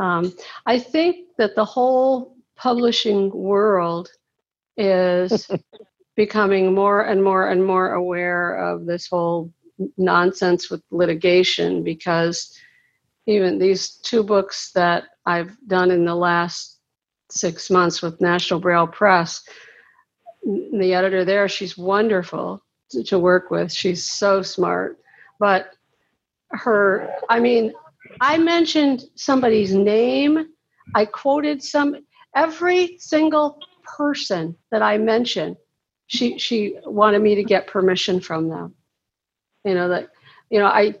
[0.00, 0.34] Um,
[0.64, 4.10] I think that the whole publishing world
[4.78, 5.50] is
[6.16, 9.52] becoming more and more and more aware of this whole
[9.98, 12.58] nonsense with litigation because
[13.26, 16.78] even these two books that I've done in the last
[17.30, 19.44] six months with National Braille Press,
[20.44, 23.70] the editor there, she's wonderful to, to work with.
[23.70, 24.98] She's so smart.
[25.38, 25.72] But
[26.52, 27.72] her, I mean,
[28.20, 30.48] I mentioned somebody's name.
[30.94, 31.96] I quoted some,
[32.34, 33.58] every single
[33.98, 35.56] person that I mentioned,
[36.06, 38.74] she, she wanted me to get permission from them.
[39.64, 40.08] You know, that,
[40.50, 40.94] you know, I,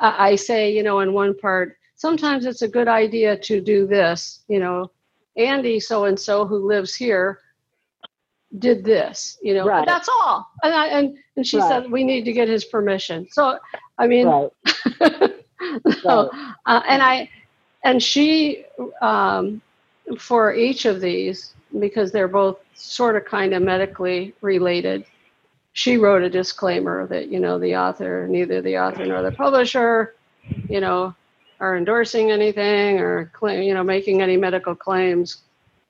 [0.00, 3.86] I, I say, you know, in one part, sometimes it's a good idea to do
[3.86, 4.90] this, you know,
[5.36, 7.40] Andy so and so who lives here
[8.58, 9.86] did this, you know, Right.
[9.86, 10.46] that's all.
[10.62, 11.68] And I, and, and she Right.
[11.68, 13.26] said we need to get his permission.
[13.30, 13.58] So,
[13.98, 14.50] I mean, Right.
[16.02, 16.30] So,
[16.66, 17.28] uh, and I,
[17.84, 18.64] and she,
[19.02, 19.60] um,
[20.18, 25.04] for each of these, because they're both sort of kind of medically related,
[25.72, 30.14] she wrote a disclaimer that, you know, the author, neither the author nor the publisher,
[30.68, 31.14] you know,
[31.60, 35.42] are endorsing anything or claim, you know, making any medical claims,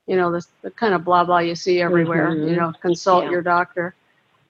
[0.07, 2.35] you know, the, the kind of blah blah you see everywhere.
[2.35, 2.57] You Mhm.
[2.57, 3.31] know, consult Yeah.
[3.33, 3.95] your doctor.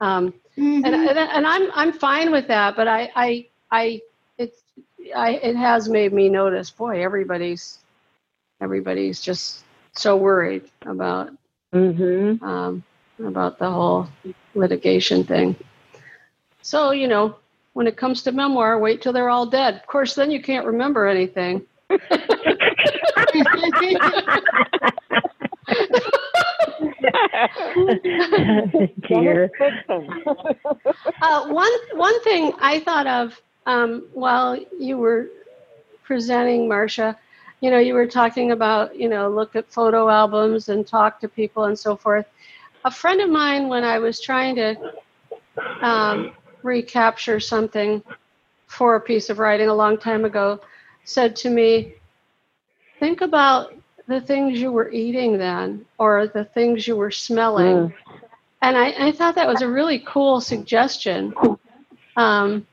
[0.01, 0.85] Um, Mhm.
[0.85, 4.01] and, and and I'm I'm fine with that, but I I I
[5.15, 7.79] I it has made me notice, boy, everybody's
[8.61, 11.31] everybody's just so worried about
[11.75, 12.45] Mm-hmm.
[12.45, 12.85] um,
[13.19, 14.09] about the whole
[14.55, 15.57] litigation thing.
[16.63, 17.37] So you know,
[17.73, 19.75] when it comes to memoir, wait till they're all dead.
[19.75, 21.63] Of course, then you can't remember anything.
[29.09, 29.51] Dear.
[31.23, 35.29] Uh, one one thing I thought of um, while you were
[36.03, 37.19] presenting, Marcia,
[37.61, 41.29] you know, you were talking about you know look at photo albums and talk to
[41.29, 42.27] people and so forth.
[42.85, 44.93] A friend of mine, when I was trying to
[45.81, 48.03] um, recapture something
[48.67, 50.61] for a piece of writing a long time ago,
[51.05, 51.95] said to me,
[53.01, 53.75] "Think about
[54.07, 57.95] the things you were eating then, or the things you were smelling."
[58.65, 61.35] and I, I thought that was a really cool suggestion.
[62.17, 62.67] Um,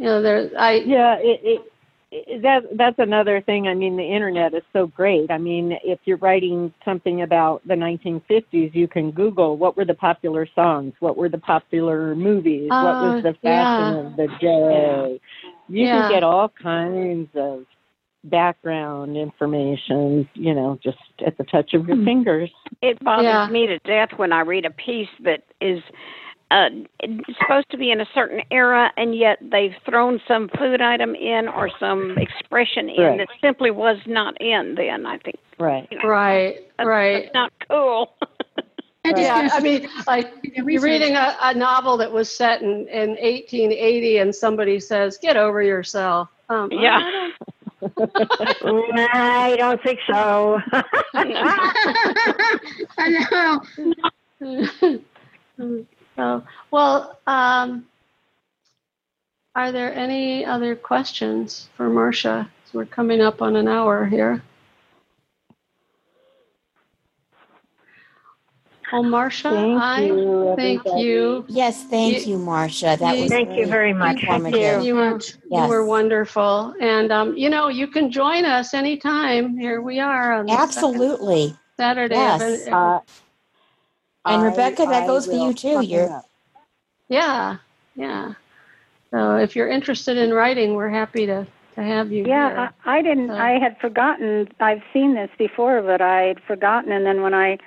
[0.00, 1.72] you know, there, I Yeah, it, it,
[2.10, 3.68] it, that that's another thing.
[3.68, 5.30] I mean, the internet is so great.
[5.30, 9.94] I mean, if you're writing something about the 1950s, you can Google what were the
[9.94, 14.00] popular songs, what were the popular movies, what Uh, was the fashion yeah.
[14.00, 15.20] of the day.
[15.68, 16.08] You Yeah.
[16.08, 17.66] can get all kinds of
[18.24, 22.04] background information, you know, just at the touch of your Hmm.
[22.04, 22.50] fingers.
[22.80, 23.48] It bothers Yeah.
[23.48, 25.82] me to death when I read a piece that is
[26.50, 26.68] uh,
[27.40, 31.48] supposed to be in a certain era, and yet they've thrown some food item in
[31.48, 33.18] or some expression in Right.
[33.18, 35.06] that simply was not in then.
[35.06, 35.86] I think Right.
[35.90, 37.22] you know, Right, that's, right.
[37.24, 38.14] that's not cool.
[39.04, 43.10] I Yeah, I mean, like you're reading a, a novel that was set in, in
[43.10, 46.28] 1880 and somebody says, get over yourself.
[46.48, 47.00] Um, Yeah.
[47.02, 47.30] I
[49.14, 50.60] I don't think so.
[52.98, 53.60] I
[54.40, 54.98] know.
[56.20, 57.86] don't- so, well, um,
[59.54, 62.48] are there any other questions for Marcia?
[62.72, 64.42] We're coming up on an hour here.
[68.92, 71.02] Well, Marcia, Thank I you, thank everybody.
[71.04, 71.44] you.
[71.48, 72.96] Yes, thank You- you, Marcia.
[72.98, 74.20] That you- was Thank you very much.
[74.20, 74.82] informative.
[74.82, 75.68] You were, you Yes.
[75.70, 76.74] were wonderful.
[76.80, 79.56] And, um, you know, you can join us anytime.
[79.56, 81.56] Here we are on the Absolutely.
[81.76, 82.16] Saturday.
[82.16, 82.40] Yes.
[82.42, 82.98] of every- Uh,
[84.26, 85.80] And I- Rebecca, that I goes for you too.
[85.80, 86.22] You're
[87.08, 87.56] yeah,
[87.96, 88.34] yeah.
[89.10, 91.44] So if you're interested in writing, we're happy to,
[91.74, 92.70] to have you Yeah, here.
[92.84, 93.28] I, I didn't.
[93.28, 94.48] So- I had forgotten.
[94.60, 96.92] I've seen this before, but I had forgotten.
[96.92, 97.58] And then when I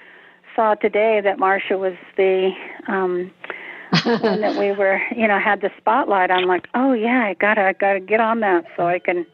[0.55, 2.51] saw today that Marcia was the
[2.87, 3.31] um,
[4.03, 7.61] one that we were, you know, had the spotlight, I'm like, oh yeah, I gotta,
[7.63, 9.25] I gotta get on that so I can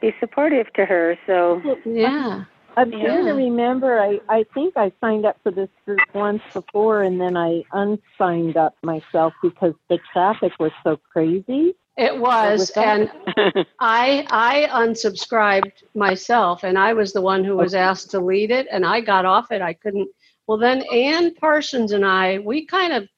[0.00, 1.16] be supportive to her.
[1.26, 2.44] So yeah.
[2.76, 2.98] I'm Yeah.
[3.04, 4.00] trying to remember.
[4.00, 8.56] I, I think I signed up for this group once before, and then I unsigned
[8.56, 11.74] up myself because the traffic was so crazy.
[11.96, 13.10] It was, was and
[13.80, 18.66] I I unsubscribed myself, and I was the one who was asked to lead it,
[18.70, 19.62] and I got off it.
[19.62, 20.08] I couldn't.
[20.46, 23.08] Well, then Ann Parsons and I, we kind of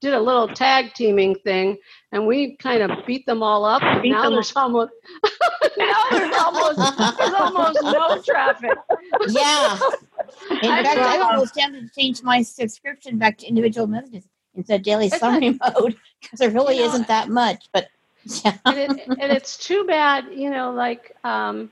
[0.00, 1.76] did a little tag teaming thing,
[2.12, 3.82] and we kind of beat them all up.
[3.82, 4.92] And Beat now them there's almost
[5.78, 6.78] now there's almost
[7.18, 8.78] there's almost no traffic.
[9.28, 9.78] yeah.
[10.62, 14.24] In I fact, I'm almost tempted to change my subscription back to individual messages
[14.54, 17.68] instead of daily summary mode because there really You know, isn't that much.
[17.72, 17.88] But
[18.44, 18.58] yeah.
[18.66, 21.70] and, it, and it's too bad, you know, like um,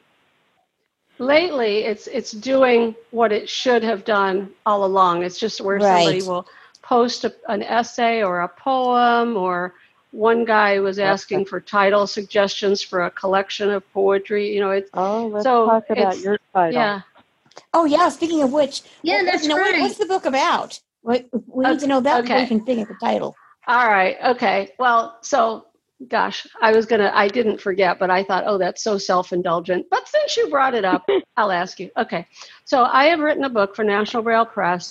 [1.19, 5.23] lately it's it's doing what it should have done all along.
[5.23, 6.47] It's just where somebody will
[6.87, 9.75] post a, an essay or a poem, or
[10.13, 14.55] one guy was asking for title suggestions for a collection of poetry.
[14.55, 16.73] You know, it's Oh, let's So talk about it's- your title.
[16.81, 17.01] yeah.
[17.75, 18.09] Oh yeah.
[18.09, 20.79] Speaking of which, Yeah, what- that's you know, what- what's the book about?
[21.03, 22.43] We, we need to know that before Okay.
[22.45, 23.35] we can think of the title.
[23.67, 24.17] All right.
[24.35, 24.73] Okay.
[24.79, 25.67] Well, so
[26.09, 29.87] gosh, I was gonna, I didn't forget, but I thought, oh, that's so self-indulgent.
[29.91, 31.03] But since you brought it up,
[31.39, 31.91] I'll ask you.
[31.97, 32.27] Okay.
[32.67, 34.85] So I have written a book for National Braille Press